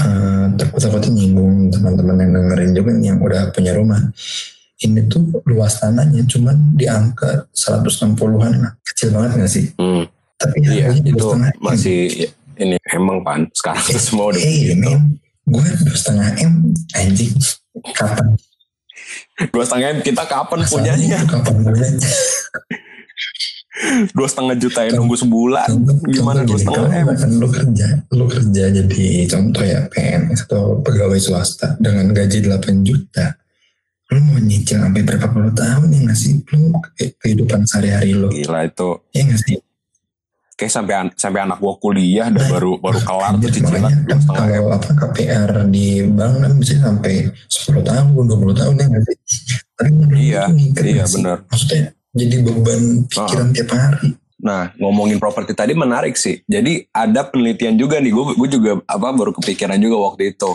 uh, 0.00 0.46
takut-takutnya 0.56 1.10
nyinggung 1.12 1.68
teman-teman 1.68 2.16
yang 2.18 2.30
dengerin 2.34 2.70
juga 2.72 2.90
nih 2.92 3.06
yang 3.12 3.18
udah 3.20 3.42
punya 3.52 3.72
rumah. 3.76 4.00
Ini 4.80 5.04
tuh 5.06 5.44
luas 5.44 5.76
tanahnya 5.76 6.24
cuma 6.24 6.56
di 6.72 6.88
angka 6.88 7.44
160-an 7.52 8.52
lah. 8.64 8.72
Kecil 8.80 9.12
banget 9.12 9.30
gak 9.36 9.52
sih? 9.52 9.64
Hmm, 9.76 10.08
Tapi 10.40 10.56
iya 10.64 10.88
harganya 10.88 11.12
dua 11.12 11.20
itu 11.20 11.24
setengah 11.28 11.50
M. 11.52 11.60
masih 11.60 11.98
ini 12.56 12.76
emang 12.88 13.18
pan 13.20 13.44
sekarang 13.52 13.84
tuh 13.86 14.00
semua 14.00 14.24
udah 14.32 14.40
Eh, 14.40 14.72
begitu 14.72 14.90
gue 15.44 15.64
dua 15.84 15.96
setengah 15.96 16.28
M 16.40 16.54
anjing. 16.94 17.34
Kapan? 17.92 18.26
dua 19.52 19.64
setengah 19.64 19.88
M 19.94 19.98
kita 20.00 20.24
kapan 20.24 20.58
Masalahnya 20.64 20.92
punyanya 20.96 21.18
Kapan 21.28 21.54
punyanya? 21.60 22.10
Dua 24.10 24.26
setengah 24.26 24.56
juta 24.56 24.82
yang 24.82 24.98
nunggu 24.98 25.16
sebulan 25.16 25.68
Contoh- 25.68 26.02
gimana 26.04 26.42
contoh 26.42 26.48
dua 26.48 26.58
gini, 26.58 26.64
setengah 26.66 26.90
M 26.92 27.08
lu 27.32 27.48
kerja, 27.48 27.88
lu 28.10 28.24
kerja 28.26 28.64
jadi 28.72 29.04
contoh 29.26 29.62
ya 29.62 29.80
PNS 29.86 30.40
atau 30.44 30.62
pegawai 30.80 31.16
swasta 31.16 31.78
dengan 31.78 32.10
gaji 32.10 32.38
8 32.42 32.82
juta, 32.82 33.38
lu 34.10 34.18
mau 34.20 34.38
nyicil 34.38 34.74
sampai 34.76 35.02
berapa 35.02 35.26
puluh 35.28 35.52
tahun 35.52 35.86
ya 35.86 35.98
nggak 36.02 36.18
sih? 36.18 36.34
Lu 36.50 36.58
ke- 36.90 37.14
kehidupan 37.16 37.62
sehari-hari 37.62 38.10
lu, 38.12 38.26
gila 38.28 38.64
itu 38.64 38.90
ya 39.10 39.22
nggak 39.24 39.40
sih? 39.40 39.58
kayak 40.52 40.76
sampai 40.76 40.92
an- 40.94 41.16
sampai 41.16 41.40
anak 41.40 41.56
gua 41.56 41.72
kuliah 41.74 42.28
dan 42.28 42.36
Nah, 42.36 42.52
baru 42.52 42.76
baru 42.76 43.00
kelar 43.00 43.32
tuh 43.34 43.48
cicilan 43.48 43.80
dua 43.80 44.12
kan 44.12 44.18
kalau 44.28 44.76
apa 44.76 44.92
KPR 44.92 45.50
di 45.64 46.04
bank 46.04 46.34
kan 46.38 46.52
bisa 46.54 46.76
sampai 46.76 47.14
10 47.48 47.80
tahun, 47.80 48.12
20 48.28 48.52
tahun 48.52 48.74
ya 48.76 48.84
nggak 48.84 49.02
sih? 49.02 49.16
Tapi 49.72 49.90
Iya, 50.20 50.42
iya, 50.76 51.04
benar. 51.08 51.48
Maksudnya 51.48 51.96
jadi 52.10 52.42
beban 52.42 53.06
pikiran 53.06 53.48
tiap 53.54 53.70
hari. 53.70 54.18
Nah, 54.40 54.72
ngomongin 54.80 55.20
properti 55.20 55.52
tadi 55.52 55.76
menarik 55.76 56.16
sih. 56.16 56.40
Jadi 56.48 56.88
ada 56.90 57.28
penelitian 57.28 57.76
juga 57.76 58.00
nih, 58.00 58.10
gue 58.10 58.24
gue 58.34 58.48
juga 58.48 58.80
apa 58.88 59.12
baru 59.12 59.36
kepikiran 59.36 59.76
juga 59.76 59.96
waktu 60.10 60.32
itu. 60.32 60.50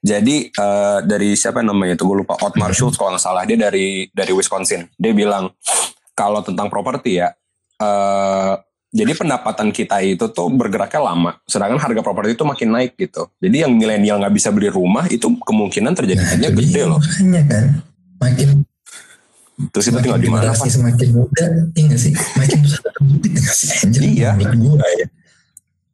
Jadi 0.00 0.48
eh, 0.48 0.98
dari 1.04 1.34
siapa 1.34 1.60
namanya 1.60 1.98
itu 1.98 2.06
gue 2.06 2.24
lupa 2.24 2.38
Otmar 2.40 2.72
Schultz 2.72 2.96
kalau 2.96 3.12
nggak 3.12 3.22
salah 3.22 3.44
dia 3.44 3.58
dari 3.58 4.08
dari 4.14 4.32
Wisconsin. 4.32 4.86
Dia 4.96 5.12
bilang 5.12 5.50
kalau 6.14 6.40
tentang 6.40 6.70
properti 6.70 7.20
ya, 7.20 7.34
eh, 7.82 8.54
jadi 8.88 9.12
pendapatan 9.12 9.68
kita 9.74 10.00
itu 10.00 10.32
tuh 10.32 10.48
bergeraknya 10.48 11.12
lama, 11.12 11.36
sedangkan 11.44 11.76
harga 11.76 12.00
properti 12.00 12.38
itu 12.38 12.46
makin 12.46 12.72
naik 12.72 12.96
gitu. 12.96 13.28
Jadi 13.36 13.66
yang 13.66 13.76
milenial 13.76 14.16
nggak 14.22 14.32
bisa 14.32 14.48
beli 14.48 14.72
rumah 14.72 15.04
itu 15.10 15.28
kemungkinan 15.44 15.92
terjadinya 15.92 16.38
itu 16.38 16.54
gede 16.54 16.82
loh. 16.88 16.96
Makanya 17.02 17.42
kan, 17.44 17.64
makin 18.22 18.48
Terus 19.58 19.90
itu 19.90 19.98
tinggal 19.98 20.22
di 20.22 20.30
mana? 20.30 20.54
Pak? 20.54 20.70
semakin 20.70 21.08
muda, 21.10 21.44
iya 21.74 21.96
sih? 21.98 22.14
Makin 22.14 22.58
susah 22.62 22.80
dapat 22.86 23.02
duit 23.10 23.22
nggak 23.34 23.54
sih? 23.58 23.68
Anjir, 23.82 24.00
Iya. 24.14 24.30
gue 24.38 24.88
ya. 25.02 25.06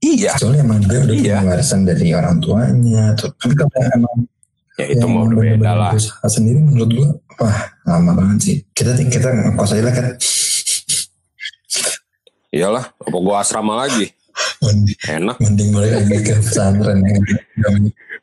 Iya, 0.04 0.32
Soalnya 0.36 0.60
emang 0.68 0.84
dia 0.84 1.00
udah 1.00 1.16
Iya. 1.16 1.36
warisan 1.48 1.80
dari 1.88 2.12
orang 2.12 2.36
tuanya. 2.44 3.16
Tuh. 3.16 3.32
Tapi 3.40 3.54
kalau 3.56 3.72
emang 3.96 4.16
ya 4.76 4.86
itu 4.92 5.06
mau 5.08 5.24
udah 5.24 5.38
beda 5.40 5.70
lah. 5.72 5.92
Sendiri 6.28 6.60
menurut 6.60 6.90
gue, 6.92 7.08
wah 7.40 7.58
lama 7.88 8.12
banget 8.12 8.38
sih. 8.44 8.56
Kita 8.70 8.92
kita 9.00 9.32
ngekos 9.32 9.72
aja 9.72 9.82
lah 9.82 9.94
kan. 9.96 10.06
Iyalah, 12.54 12.84
apa 12.94 13.16
gua 13.18 13.42
asrama 13.42 13.74
lagi? 13.74 14.14
Mending, 14.60 14.98
Enak. 15.06 15.36
mending 15.38 15.68
balik 15.70 15.92
lagi 15.94 16.16
ke 16.20 16.34
pesantren. 16.40 16.98
ya. 17.02 17.14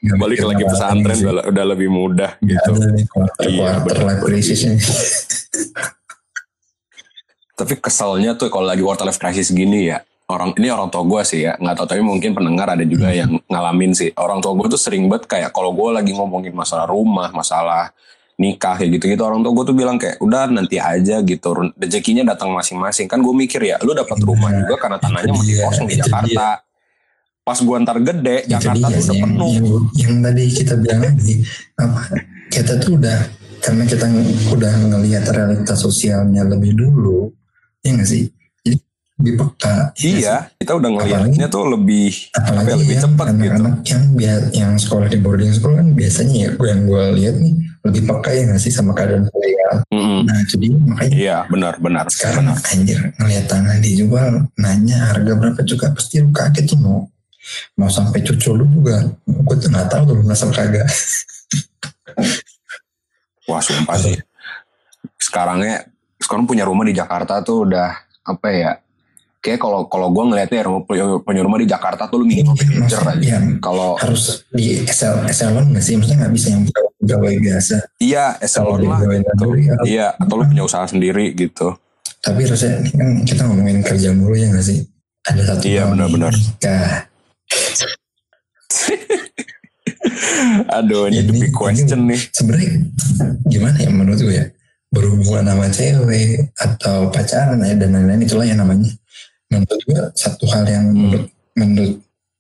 Nggak 0.01 0.17
Balik 0.17 0.39
lagi 0.41 0.63
pesantren 0.65 1.17
udah, 1.21 1.45
udah 1.45 1.65
lebih 1.77 1.85
mudah 1.87 2.31
Nggak 2.41 2.57
gitu. 2.57 2.71
ada 2.73 2.87
nih 2.89 3.05
quarter, 3.05 3.43
Iya, 3.45 3.61
quarter 3.61 3.85
bener. 3.85 4.07
life 4.09 4.21
crisisnya. 4.25 4.73
Tapi 7.53 7.73
keselnya 7.77 8.33
tuh 8.33 8.49
kalau 8.49 8.65
lagi 8.65 8.81
quarter 8.81 9.05
life 9.05 9.21
crisis 9.21 9.53
gini 9.53 9.93
ya. 9.93 10.01
Orang 10.25 10.55
ini 10.55 10.71
orang 10.71 10.87
tua 10.87 11.03
gue 11.03 11.21
sih 11.27 11.43
ya, 11.43 11.59
nggak 11.59 11.75
tahu 11.75 11.85
tapi 11.85 11.99
mungkin 11.99 12.31
pendengar 12.31 12.71
ada 12.71 12.87
juga 12.87 13.11
yang 13.11 13.35
ngalamin 13.45 13.91
sih. 13.91 14.15
Orang 14.15 14.39
tua 14.39 14.55
gue 14.55 14.71
tuh 14.71 14.79
sering 14.79 15.05
banget 15.11 15.27
kayak 15.27 15.51
kalau 15.51 15.75
gue 15.75 15.91
lagi 15.91 16.15
ngomongin 16.15 16.55
masalah 16.55 16.87
rumah, 16.87 17.29
masalah 17.29 17.91
nikah 18.41 18.73
kayak 18.81 18.97
gitu-gitu. 18.97 19.21
Orang 19.21 19.45
tua 19.45 19.53
gue 19.53 19.65
tuh 19.69 19.77
bilang 19.77 20.01
kayak 20.01 20.17
udah 20.17 20.49
nanti 20.49 20.81
aja 20.81 21.21
gitu. 21.21 21.53
Rezekinya 21.77 22.33
datang 22.33 22.49
masing-masing. 22.57 23.05
Kan 23.05 23.21
gue 23.21 23.33
mikir 23.37 23.61
ya 23.61 23.77
lu 23.85 23.93
dapat 23.93 24.17
rumah 24.25 24.49
Nah, 24.51 24.67
juga 24.67 24.75
karena 24.81 24.97
tanahnya 24.99 25.31
masih 25.31 25.55
kosong 25.63 25.87
di 25.87 25.95
Jakarta. 26.01 26.47
pas 27.41 27.57
gue 27.57 27.77
ntar 27.81 27.97
gede 27.97 28.37
itu 28.45 28.53
Jakarta 28.53 28.85
dia 28.85 29.01
tuh 29.01 29.01
udah 29.01 29.17
yang, 29.17 29.23
penuh. 29.25 29.49
yang, 29.49 29.65
yang 29.97 30.13
tadi 30.21 30.43
kita 30.53 30.73
bilang 30.77 31.01
tadi 31.01 31.35
apa 31.73 32.01
kita 32.53 32.73
tuh 32.77 32.91
udah 33.01 33.17
karena 33.65 33.83
kita 33.89 34.05
udah 34.53 34.73
ngelihat 34.93 35.25
realitas 35.33 35.77
sosialnya 35.81 36.45
lebih 36.45 36.77
dulu 36.77 37.33
ya 37.81 37.97
nggak 37.97 38.05
sih 38.05 38.29
lebih 39.21 39.33
peka 39.37 39.75
ya 39.95 40.09
iya 40.09 40.35
kita 40.57 40.73
udah 40.75 40.89
ngelihatnya 40.97 41.47
tuh 41.47 41.63
lebih 41.69 42.09
apa 42.33 42.41
ya, 42.41 42.41
apalagi 42.41 42.81
lebih 42.81 42.95
yang 42.97 43.03
cepat 43.05 43.25
gitu 43.29 43.37
anak-anak 43.37 43.75
yang 43.85 44.03
biar 44.17 44.39
yang 44.51 44.71
sekolah 44.81 45.07
di 45.07 45.17
boarding 45.21 45.51
school 45.53 45.73
kan 45.77 45.87
biasanya 45.93 46.35
ya 46.35 46.49
gue 46.57 46.67
yang 46.67 46.81
gue 46.89 47.03
lihat 47.21 47.35
nih 47.37 47.53
lebih 47.81 48.01
peka 48.09 48.29
ya 48.33 48.41
nggak 48.49 48.61
sih 48.61 48.73
sama 48.73 48.91
keadaan 48.97 49.25
sosial 49.29 49.75
Mm-mm. 49.93 50.19
nah 50.25 50.39
jadi 50.49 50.67
makanya 50.73 51.15
iya 51.15 51.37
benar 51.47 51.73
benar 51.77 52.05
sekarang 52.09 52.49
benar 52.49 52.59
anjir 52.73 52.99
ngelihat 53.21 53.45
tanah 53.45 53.77
dijual 53.79 54.33
nanya 54.57 54.97
harga 55.13 55.33
berapa 55.37 55.61
juga 55.63 55.93
pasti 55.93 56.19
lu 56.19 56.33
kaget 56.33 56.65
tuh 56.65 56.79
mau 56.81 57.05
mau 57.77 57.89
sampai 57.89 58.21
cucu 58.21 58.53
lu 58.57 58.65
juga 58.69 59.05
gue 59.25 59.55
tuh 59.57 59.69
nggak 59.69 59.87
tahu 59.89 60.01
tuh 60.09 60.15
lunas 60.19 60.41
apa 60.41 60.53
kagak 60.53 60.87
Wah 63.49 63.59
sumpah 63.59 63.97
sih. 63.97 64.15
Sekarangnya 65.17 65.89
sekarang 66.21 66.45
punya 66.45 66.63
rumah 66.63 66.85
di 66.85 66.93
Jakarta 66.93 67.41
tuh 67.41 67.67
udah 67.67 67.89
apa 68.23 68.47
ya? 68.53 68.71
Kayak 69.41 69.57
kalau 69.59 69.89
kalau 69.89 70.07
gue 70.07 70.21
ngelihatnya 70.23 70.53
ya 70.55 70.65
rumah 70.69 70.81
punya, 70.85 71.41
rumah 71.41 71.57
di 71.57 71.65
Jakarta 71.65 72.05
tuh 72.05 72.21
lu 72.21 72.29
minimal 72.29 72.53
Iya, 72.53 72.65
manager 72.77 73.01
aja. 73.01 73.17
iya. 73.17 73.37
Kalau 73.57 73.97
harus 73.97 74.45
di 74.47 74.85
Excel 74.85 75.17
Excelon 75.25 75.65
nggak 75.73 75.81
sih 75.81 75.97
maksudnya 75.97 76.17
nggak 76.21 76.33
bisa 76.33 76.47
yang 76.47 76.61
pegawai 77.01 77.33
biasa 77.41 77.75
iya 77.97 78.25
Kalau 78.37 78.45
eselon 78.45 78.77
di 78.77 78.85
lah 78.85 78.99
pegawai 79.01 79.17
gitu. 79.17 79.45
harus- 79.49 79.89
Iya 79.89 80.07
atau 80.15 80.33
lu 80.37 80.43
punya 80.45 80.63
usaha 80.63 80.85
sendiri 80.85 81.25
gitu. 81.33 81.67
tapi 82.21 82.45
harusnya 82.45 82.77
ini 82.77 82.89
kan 82.93 83.09
kita 83.25 83.41
ngomongin 83.43 83.81
kerja 83.81 84.13
mulu 84.13 84.37
ya 84.37 84.45
nggak 84.47 84.61
sih 84.61 84.85
ada 85.23 85.41
satu 85.43 85.65
Iya, 85.65 85.89
benar-benar. 85.89 86.33
Aduh 90.71 91.07
ini, 91.07 91.21
the 91.21 91.33
Ini- 91.33 91.41
big 91.41 91.51
question 91.51 92.05
nih. 92.05 92.21
sebenarnya 92.31 92.69
gimana 93.43 93.77
ya 93.77 93.89
menurut 93.89 94.19
gue 94.19 94.35
ya 94.35 94.45
berhubungan 94.87 95.45
sama 95.47 95.65
cewek 95.67 96.51
atau 96.53 97.09
pacaran 97.09 97.57
ya 97.59 97.73
dan 97.73 97.89
lain-lain 97.91 98.21
itulah 98.21 98.43
yang 98.43 98.59
namanya 98.59 98.91
menurut 99.51 99.81
gue 99.83 100.01
satu 100.15 100.47
hal 100.49 100.63
yang 100.65 100.85
Hmm. 100.89 100.99
menurut 101.11 101.27
menurut 101.53 101.95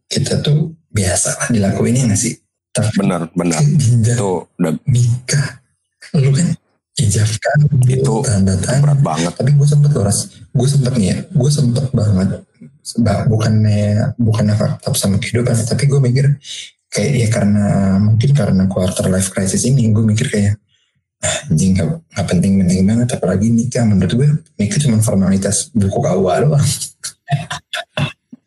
kita 0.07 0.39
tuh 0.39 0.71
biasa 0.91 1.29
lah 1.37 1.47
dilakuin 1.51 1.99
ya 1.99 2.03
nggak 2.07 2.19
sih? 2.19 2.39
Tapi 2.71 2.87
benar 3.03 3.27
benar. 3.35 3.59
Itu 3.59 4.47
udah 4.55 4.73
nikah. 4.87 5.59
Lu 6.15 6.31
kan 6.31 6.55
ijabkan 6.95 7.57
Itu 7.87 8.23
tanda 8.23 8.55
tangan 8.59 8.79
berat 8.83 8.99
banget. 9.03 9.33
Tapi 9.35 9.51
gue 9.55 9.67
sempet 9.67 9.91
loh 9.91 10.03
ras. 10.07 10.31
Gue 10.51 10.67
sempet 10.67 10.93
nih 10.95 11.07
ya 11.11 11.17
gue 11.27 11.49
sempet 11.51 11.85
banget. 11.91 12.43
Bukannya 13.27 14.15
bukannya 14.15 14.55
fakta 14.55 14.91
sama 14.95 15.19
kehidupan 15.19 15.55
tapi 15.67 15.87
gue 15.87 15.99
mikir 15.99 16.25
kayak 16.91 17.11
ya 17.15 17.27
karena 17.31 17.65
mungkin 18.03 18.31
karena 18.35 18.63
quarter 18.67 19.07
life 19.07 19.31
crisis 19.31 19.63
ini 19.63 19.91
gue 19.95 20.03
mikir 20.03 20.27
kayak 20.27 20.59
anjing 21.21 21.77
gak, 21.77 21.87
gak 22.11 22.25
penting-penting 22.27 22.81
banget 22.83 23.07
apalagi 23.13 23.47
nikah 23.47 23.85
menurut 23.85 24.11
gue 24.11 24.27
nikah 24.57 24.79
cuma 24.81 24.97
formalitas 24.99 25.69
buku 25.71 25.97
KUA 25.97 26.35
doang 26.43 26.65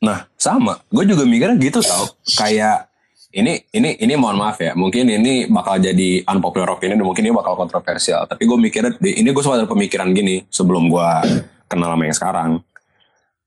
Nah, 0.05 0.29
sama. 0.37 0.77
Gue 0.93 1.09
juga 1.09 1.25
mikirnya 1.25 1.57
gitu 1.57 1.81
tau. 1.81 2.05
Kayak 2.37 2.93
ini 3.33 3.65
ini 3.73 3.97
ini 3.97 4.13
mohon 4.15 4.37
maaf 4.37 4.61
ya. 4.61 4.77
Mungkin 4.77 5.09
ini 5.09 5.49
bakal 5.49 5.81
jadi 5.81 6.21
unpopular 6.29 6.77
opinion 6.77 7.01
dan 7.01 7.09
mungkin 7.09 7.25
ini 7.25 7.33
bakal 7.33 7.57
kontroversial. 7.57 8.29
Tapi 8.29 8.45
gue 8.45 8.59
mikirnya 8.61 8.93
ini 9.01 9.25
gue 9.25 9.41
sempat 9.41 9.65
ada 9.65 9.71
pemikiran 9.71 10.13
gini 10.13 10.45
sebelum 10.53 10.93
gue 10.93 11.09
kenal 11.65 11.97
sama 11.97 12.05
yang 12.05 12.13
sekarang. 12.13 12.51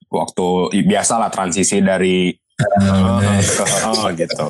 Waktu 0.09 0.47
i- 0.73 0.87
biasa 0.89 1.21
lah 1.21 1.29
transisi 1.29 1.77
dari 1.77 2.33
Ah, 2.57 3.37
ke 3.37 3.63
oh, 3.93 4.09
gitu. 4.17 4.45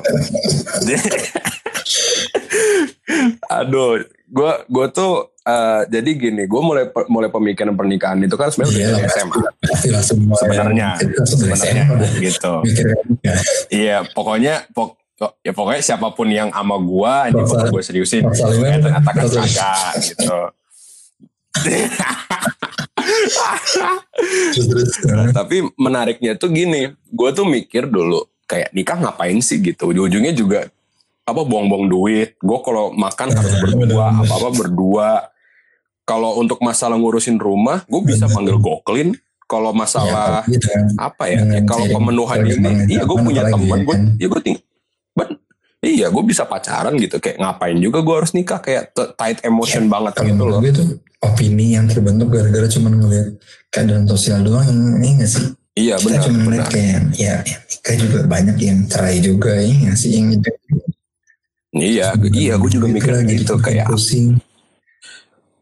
Aduh, 3.52 4.00
gue 4.28 4.52
gue 4.64 4.86
tuh 4.90 5.12
eh, 5.40 5.82
jadi 5.88 6.10
gini, 6.12 6.44
gue 6.44 6.60
mulai 6.60 6.84
mulai 7.06 7.28
pemikiran 7.28 7.72
pernikahan 7.72 8.20
itu 8.20 8.34
kan 8.34 8.48
sebenarnya 8.48 8.76
Iya 8.76 8.84
udah 8.84 9.00
lah, 9.00 9.00
dari 9.00 9.88
SMA 9.96 10.34
sebenarnya 10.36 10.88
sebenarnya 11.24 11.82
gitu. 12.20 12.52
nikah 12.60 13.38
Iya, 13.68 13.96
pokoknya 14.06 14.68
pok 14.70 15.00
ya 15.40 15.50
pokoknya 15.50 15.82
siapa 15.82 16.12
pun 16.12 16.28
yang 16.28 16.46
sama 16.48 16.78
gua 16.78 17.26
ini 17.26 17.42
Bakal- 17.42 17.72
gue 17.72 17.82
seriusin. 17.82 18.22
Ya, 18.22 18.78
ternyata 18.78 19.10
kan 19.10 19.24
kagak 19.26 19.92
gitu. 20.04 20.38
Nah, 25.08 25.32
tapi 25.32 25.66
menariknya 25.74 26.34
tuh 26.34 26.50
gini, 26.50 26.92
gue 26.92 27.30
tuh 27.32 27.44
mikir 27.44 27.86
dulu 27.86 28.20
kayak 28.44 28.70
nikah 28.70 28.96
ngapain 28.96 29.38
sih 29.40 29.58
gitu. 29.58 29.90
Ujung-ujungnya 29.90 30.32
juga 30.32 30.68
apa 31.28 31.44
buang-buang 31.44 31.86
duit. 31.86 32.34
Gue 32.40 32.58
kalau 32.64 32.90
makan 32.90 33.28
harus 33.30 33.52
Eh, 33.52 33.60
berdua, 33.60 34.04
apa-apa 34.16 34.48
berdua. 34.56 35.08
Kalau 36.02 36.40
untuk 36.40 36.64
masalah 36.64 36.96
ngurusin 36.96 37.36
rumah, 37.36 37.84
gue 37.84 38.00
bisa 38.02 38.24
panggil 38.26 38.56
goklin. 38.56 39.12
Kalau 39.44 39.72
masalah 39.72 40.44
Ya, 40.44 40.52
gitu 40.56 40.68
kan. 40.68 40.84
apa 41.00 41.24
ya, 41.24 41.40
ya 41.40 41.60
kalau 41.64 41.88
pemenuhan 41.88 42.44
ini, 42.44 42.84
iya 42.88 43.00
gue 43.04 43.16
punya 43.16 43.48
teman, 43.48 43.80
ya 43.80 43.80
gue, 43.80 43.96
kan. 43.96 44.02
iya 44.16 44.28
gue 44.28 44.40
iya 45.78 46.06
gue 46.10 46.20
bisa 46.20 46.44
pacaran 46.44 46.92
gitu, 47.00 47.16
kayak 47.16 47.40
ngapain 47.40 47.78
juga 47.78 48.04
gue 48.04 48.12
harus 48.12 48.36
nikah, 48.36 48.60
kayak 48.60 48.92
tight 49.16 49.40
emotion 49.46 49.88
banget 49.88 50.20
Kalau 50.20 50.28
gitu 50.28 50.42
loh. 50.44 50.60
gue 50.60 50.72
tuh 50.74 50.88
opini 51.24 51.72
yang 51.74 51.88
terbentuk 51.88 52.28
gara-gara 52.28 52.68
cuma 52.68 52.92
ngeliat 52.92 53.40
keadaan 53.72 54.04
sosial 54.04 54.44
doang 54.44 54.68
yang 54.68 54.80
ini 55.00 55.24
gak 55.24 55.30
sih? 55.32 55.46
Iya 55.78 55.94
Kita 55.96 56.04
benar, 56.10 56.20
cuma 56.26 56.36
ngeliat 56.44 56.60
benar. 56.60 56.74
kayak 56.74 57.00
ya, 57.14 57.34
ya 57.40 57.56
nikah 57.62 57.94
juga 57.96 58.18
banyak 58.26 58.56
yang 58.58 58.78
cerai 58.84 59.16
juga 59.22 59.52
ya 59.56 59.74
gak 59.88 59.96
sih? 59.96 60.10
Yang 60.12 60.28
itu 60.36 60.50
Iya, 61.68 62.16
iya 62.32 62.54
gue 62.56 62.70
juga 62.72 62.86
mikir 62.88 63.12
lagi 63.12 63.44
gitu 63.44 63.60
kayak, 63.60 63.92
pusing. 63.92 64.40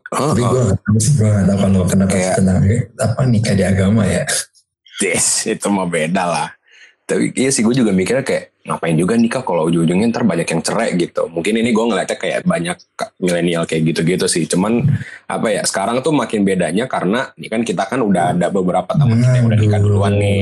Tapi 0.07 0.38
Heeh. 0.38 0.71
gue 0.79 0.97
gue 1.19 1.27
gak 1.27 1.45
tahu 1.45 1.59
kalau 1.59 1.83
kenapa 1.85 2.11
Kayak- 2.14 2.37
tentang 2.38 2.62
apa 2.97 3.21
nikah 3.27 3.55
di 3.59 3.64
agama 3.66 4.03
ya. 4.07 4.23
Des, 4.97 5.27
itu 5.45 5.66
mah 5.69 5.85
beda 5.85 6.25
lah. 6.25 6.49
Tapi 7.07 7.31
iya 7.35 7.51
sih 7.51 7.62
gue 7.62 7.71
juga 7.71 7.90
mikirnya 7.90 8.23
kayak 8.23 8.55
ngapain 8.66 8.99
juga 8.99 9.14
nikah 9.14 9.47
kalau 9.47 9.71
ujung-ujungnya 9.71 10.11
ntar 10.11 10.27
banyak 10.27 10.47
yang 10.47 10.62
cerai 10.62 10.90
gitu. 10.95 11.31
Mungkin 11.31 11.55
ini 11.55 11.71
gue 11.71 11.85
ngeliatnya 11.85 12.19
kayak 12.19 12.42
banyak 12.42 12.75
milenial 13.19 13.62
kayak 13.62 13.95
gitu-gitu 13.95 14.27
sih. 14.27 14.42
Cuman 14.47 14.83
apa 15.27 15.47
ya 15.51 15.62
sekarang 15.62 16.03
tuh 16.03 16.11
makin 16.11 16.42
bedanya 16.42 16.90
karena 16.90 17.31
ini 17.35 17.47
kan 17.47 17.62
kita 17.62 17.87
kan 17.87 18.03
udah 18.03 18.35
ada 18.35 18.51
beberapa 18.51 18.90
teman 18.90 19.23
kita 19.23 19.38
yang 19.38 19.47
udah 19.47 19.59
nikah 19.59 19.81
duluan 19.83 20.14
nih. 20.19 20.38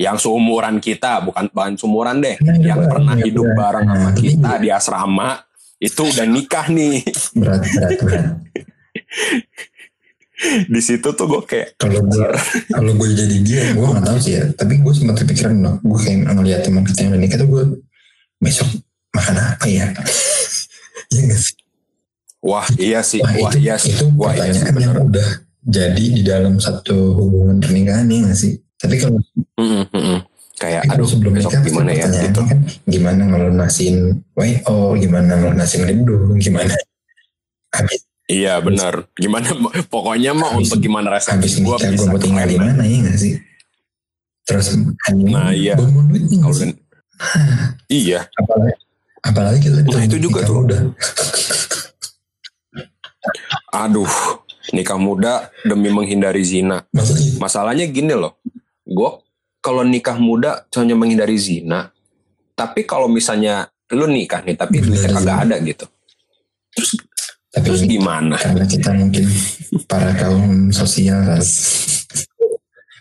Yang 0.00 0.16
seumuran 0.24 0.80
kita 0.80 1.20
bukan 1.20 1.52
bukan 1.52 1.76
seumuran 1.76 2.24
deh. 2.24 2.40
Nah, 2.40 2.56
Yang 2.56 2.78
itu 2.80 2.88
pernah 2.88 3.14
berat, 3.14 3.26
hidup 3.28 3.44
berat. 3.44 3.58
bareng 3.60 3.84
sama 3.84 4.00
Nah, 4.00 4.12
kita 4.16 4.52
di 4.56 4.68
asrama 4.72 5.28
itu 5.76 6.00
udah 6.02 6.26
nikah 6.26 6.66
nih. 6.72 6.96
Berat, 7.36 7.60
berat, 7.68 7.90
berat. 8.00 8.26
Di 10.72 10.80
situ 10.80 11.04
tuh 11.04 11.26
gue 11.28 11.42
kayak 11.44 11.76
Kalau 11.76 12.00
gue 12.00 12.24
kalau 12.72 12.92
gue 12.96 13.08
jadi 13.12 13.36
dia, 13.44 13.62
gue 13.76 13.84
gak 13.84 14.04
tahu 14.08 14.18
sih 14.18 14.40
ya. 14.40 14.48
Tapi 14.56 14.80
gue 14.80 14.92
sempat 14.96 15.20
kepikiran 15.20 15.52
loh. 15.60 15.76
Gue 15.84 16.00
kayak 16.00 16.32
ngeliat 16.32 16.60
teman 16.64 16.80
kita 16.80 17.04
yang 17.04 17.12
udah 17.12 17.20
nikah 17.20 17.36
tuh 17.36 17.48
gue 17.50 17.64
besok 18.40 18.68
makan 19.12 19.36
apa 19.36 19.66
ya? 19.68 19.84
Iya 21.10 21.22
gak 21.26 21.40
sih? 21.42 21.54
wah 22.40 22.64
iya 22.78 23.00
sih, 23.04 23.20
Wah, 23.20 23.34
wah 23.36 23.50
itu, 23.52 23.58
iya 23.60 23.76
sih, 23.76 23.92
itu 23.92 24.06
wah 24.16 24.32
iya 24.32 24.48
sih 24.48 24.62
pertanyaan 24.64 24.96
yang 24.96 25.08
udah 25.12 25.28
jadi 25.60 26.04
di 26.08 26.22
dalam 26.24 26.56
satu 26.56 27.18
hubungan 27.18 27.60
pernikahan 27.60 28.08
ya 28.08 28.30
gak 28.30 28.38
sih? 28.38 28.56
Tapi 28.80 28.94
kalau 28.96 29.20
Mm-mm, 29.56 29.84
mm-mm. 29.88 30.18
Kayak 30.56 30.88
aduh 30.88 31.04
sebelum 31.04 31.32
besok 31.32 31.52
nikah 31.52 31.64
gimana 31.64 31.90
ya 31.90 32.04
gitu. 32.20 32.40
kan 32.44 32.58
gimana 32.84 33.22
ngelunasin 33.24 33.96
WO, 34.34 34.76
gimana 34.94 35.32
ngelunasin 35.34 35.82
gedung, 35.84 36.36
gimana 36.36 36.72
habis 37.70 38.04
Iya 38.26 38.60
benar. 38.60 39.10
Gimana 39.14 39.50
pokoknya 39.86 40.30
mah 40.30 40.54
Habis- 40.54 40.70
untuk 40.70 40.78
gimana 40.80 41.10
habis 41.34 41.58
gua 41.58 41.74
nikah 41.74 41.88
gue 41.88 41.96
bisa 41.98 42.06
mau 42.06 42.20
tinggal 42.20 42.46
di 42.46 42.56
mana 42.56 42.82
ya 42.82 42.96
gak 43.02 43.18
sih? 43.18 43.32
Terus 44.44 44.66
Nah, 45.26 45.50
iya. 45.50 45.74
nih 45.74 46.38
Kalau 46.38 46.54
dan 46.54 46.70
iya, 47.90 48.20
apalagi 48.32 48.74
apalagi 49.20 49.58
kita 49.60 49.78
Nah, 49.82 50.02
itu 50.02 50.16
juga 50.18 50.40
tuh. 50.42 50.62
muda. 50.62 50.78
aduh, 53.70 54.08
nikah 54.70 54.96
muda 54.96 55.32
demi 55.62 55.88
menghindari 55.88 56.40
zina. 56.40 56.84
Masa 56.90 57.12
iya? 57.14 57.36
Masalahnya 57.36 57.84
gini 57.86 58.12
loh. 58.12 58.39
Gua 58.90 59.22
kalau 59.62 59.86
nikah 59.86 60.18
muda 60.18 60.66
hanya 60.74 60.98
menghindari 60.98 61.38
zina. 61.38 61.94
Tapi 62.52 62.82
kalau 62.84 63.06
misalnya 63.06 63.70
lu 63.94 64.10
nikah 64.10 64.42
nih 64.42 64.58
tapi 64.58 64.82
duitnya 64.82 65.14
kagak 65.14 65.38
ada 65.46 65.56
gitu. 65.62 65.86
Terus 66.74 66.90
tapi 67.50 67.66
terus 67.66 67.82
gimana? 67.82 68.38
karena 68.38 68.62
kita 68.62 68.90
mungkin 68.94 69.26
para 69.90 70.14
kaum 70.14 70.70
sosial 70.70 71.38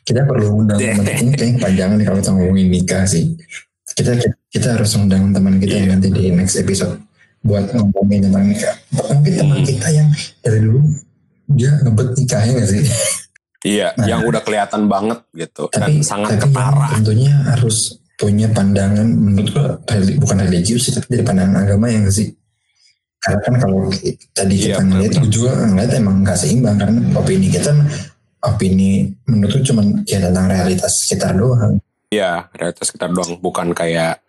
kita 0.02 0.25
perlu 0.25 0.65
undang 0.65 0.82
ini 0.82 1.38
kayaknya 1.38 1.62
kepanjangan 1.62 1.95
nih 2.02 2.06
kalau 2.10 2.17
kita 2.17 2.32
ngomongin 2.34 2.67
nikah 2.73 3.04
sih 3.06 3.38
kita 3.93 4.17
kita 4.49 4.67
harus 4.73 4.97
undang 4.97 5.30
teman 5.30 5.62
kita 5.62 5.78
Iya. 5.78 5.93
nanti 5.93 6.10
di 6.10 6.34
next 6.34 6.58
episode 6.58 6.97
buat 7.45 7.69
ngomongin 7.78 8.25
tentang 8.25 8.49
nikah 8.49 8.73
mungkin 8.89 9.34
teman 9.38 9.58
Hmm. 9.62 9.67
kita 9.69 9.88
yang 9.93 10.10
dari 10.41 10.60
dulu 10.65 10.82
dia 11.54 11.71
ngebet 11.86 12.10
nikahnya 12.17 12.52
gak 12.58 12.69
sih 12.73 12.82
Iya, 13.60 13.91
Nah. 13.93 14.08
yang 14.08 14.22
udah 14.24 14.39
kelihatan 14.39 14.88
banget 14.88 15.19
gitu 15.34 15.67
tapi 15.67 16.00
dan 16.00 16.06
sangat 16.06 16.39
tapi 16.39 16.48
ketara. 16.48 16.88
tentunya 16.95 17.34
harus 17.45 17.78
punya 18.15 18.48
pandangan 18.48 19.04
menurut 19.06 19.48
gua 19.50 19.67
bukan 20.17 20.38
religius 20.41 20.88
sih 20.88 20.93
tapi 20.93 21.08
dari 21.10 21.24
pandangan 21.24 21.56
agama 21.62 21.88
yang 21.88 22.08
sih 22.08 22.32
karena 23.19 23.39
kan 23.41 23.54
kalau 23.58 23.91
tadi 24.32 24.56
Iya, 24.58 24.63
kita 24.69 24.82
ngeliat 24.82 25.12
benar-benar. 25.12 25.19
gue 25.19 25.30
juga 25.30 25.52
ngeliat 25.65 25.91
emang 25.93 26.15
gak 26.24 26.38
seimbang 26.38 26.78
karena 26.78 27.00
opini 27.13 27.48
kita 27.50 27.72
opini 28.41 28.89
menurut 29.26 29.52
gue 29.54 29.63
cuman 29.65 29.86
ya 30.04 30.19
tentang 30.22 30.45
realitas 30.48 30.91
sekitar 30.98 31.36
doang 31.36 31.76
Iya, 32.10 32.48
realitas 32.52 32.89
kita 32.89 33.06
doang 33.06 33.38
bukan 33.38 33.69
kayak 33.69 34.24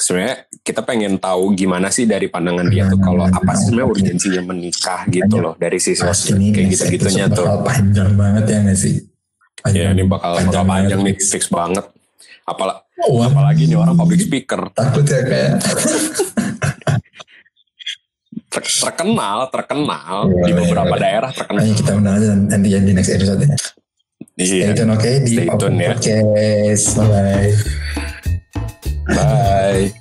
sebenarnya 0.00 0.36
kita 0.60 0.80
pengen 0.80 1.20
tahu 1.20 1.52
gimana 1.52 1.92
sih 1.92 2.08
dari 2.08 2.26
pandangan 2.26 2.66
dia 2.66 2.88
tuh 2.88 2.96
kalau 2.98 3.28
apa 3.28 3.52
sih 3.52 3.68
sebenarnya 3.68 3.88
urgensinya 3.92 4.42
menikah 4.42 5.04
gitu 5.06 5.36
loh 5.36 5.54
dari 5.54 5.76
sisi 5.76 6.00
ini 6.32 6.50
kayak 6.50 6.66
next 6.66 6.80
gitu-gitunya 6.80 7.24
episode 7.28 7.36
tuh. 7.36 7.46
panjang 7.62 8.10
banget 8.16 8.44
ya 8.48 8.58
gak 8.64 8.78
sih 8.80 8.96
Ya 9.68 9.92
ini 9.92 10.08
bakal 10.08 10.40
bakal 10.40 10.64
panjang 10.64 11.04
nih 11.04 11.20
fix 11.20 11.52
banget. 11.52 11.84
Apala, 12.48 12.80
Wah, 13.12 13.28
apalagi 13.28 13.68
nih 13.68 13.76
orang 13.76 13.92
public 13.92 14.24
speaker 14.24 14.72
takut 14.72 15.04
ya 15.04 15.20
kayak 15.20 15.60
Ter- 18.50 18.64
terkenal 18.80 19.52
terkenal 19.52 20.26
Iya, 20.26 20.42
di 20.48 20.50
iya, 20.50 20.58
beberapa 20.58 20.94
iya. 20.96 21.02
daerah 21.04 21.30
terkenal. 21.30 21.62
Kita 21.70 21.92
undang 21.92 22.14
aja 22.16 22.26
nanti 22.34 22.68
ya 22.72 22.80
di 22.80 22.92
next 22.96 23.12
episode 23.12 23.44
ya 23.44 23.52
Iya. 24.40 24.72
Stay 24.72 24.80
tune 24.80 24.92
oke 24.96 25.10
di 25.20 25.32
Stay 25.36 25.48
tune 25.52 25.76
ya. 25.76 25.88
Podcast 25.92 26.84
bye 26.96 27.08
bye 27.12 27.89
Bye. 29.06 29.92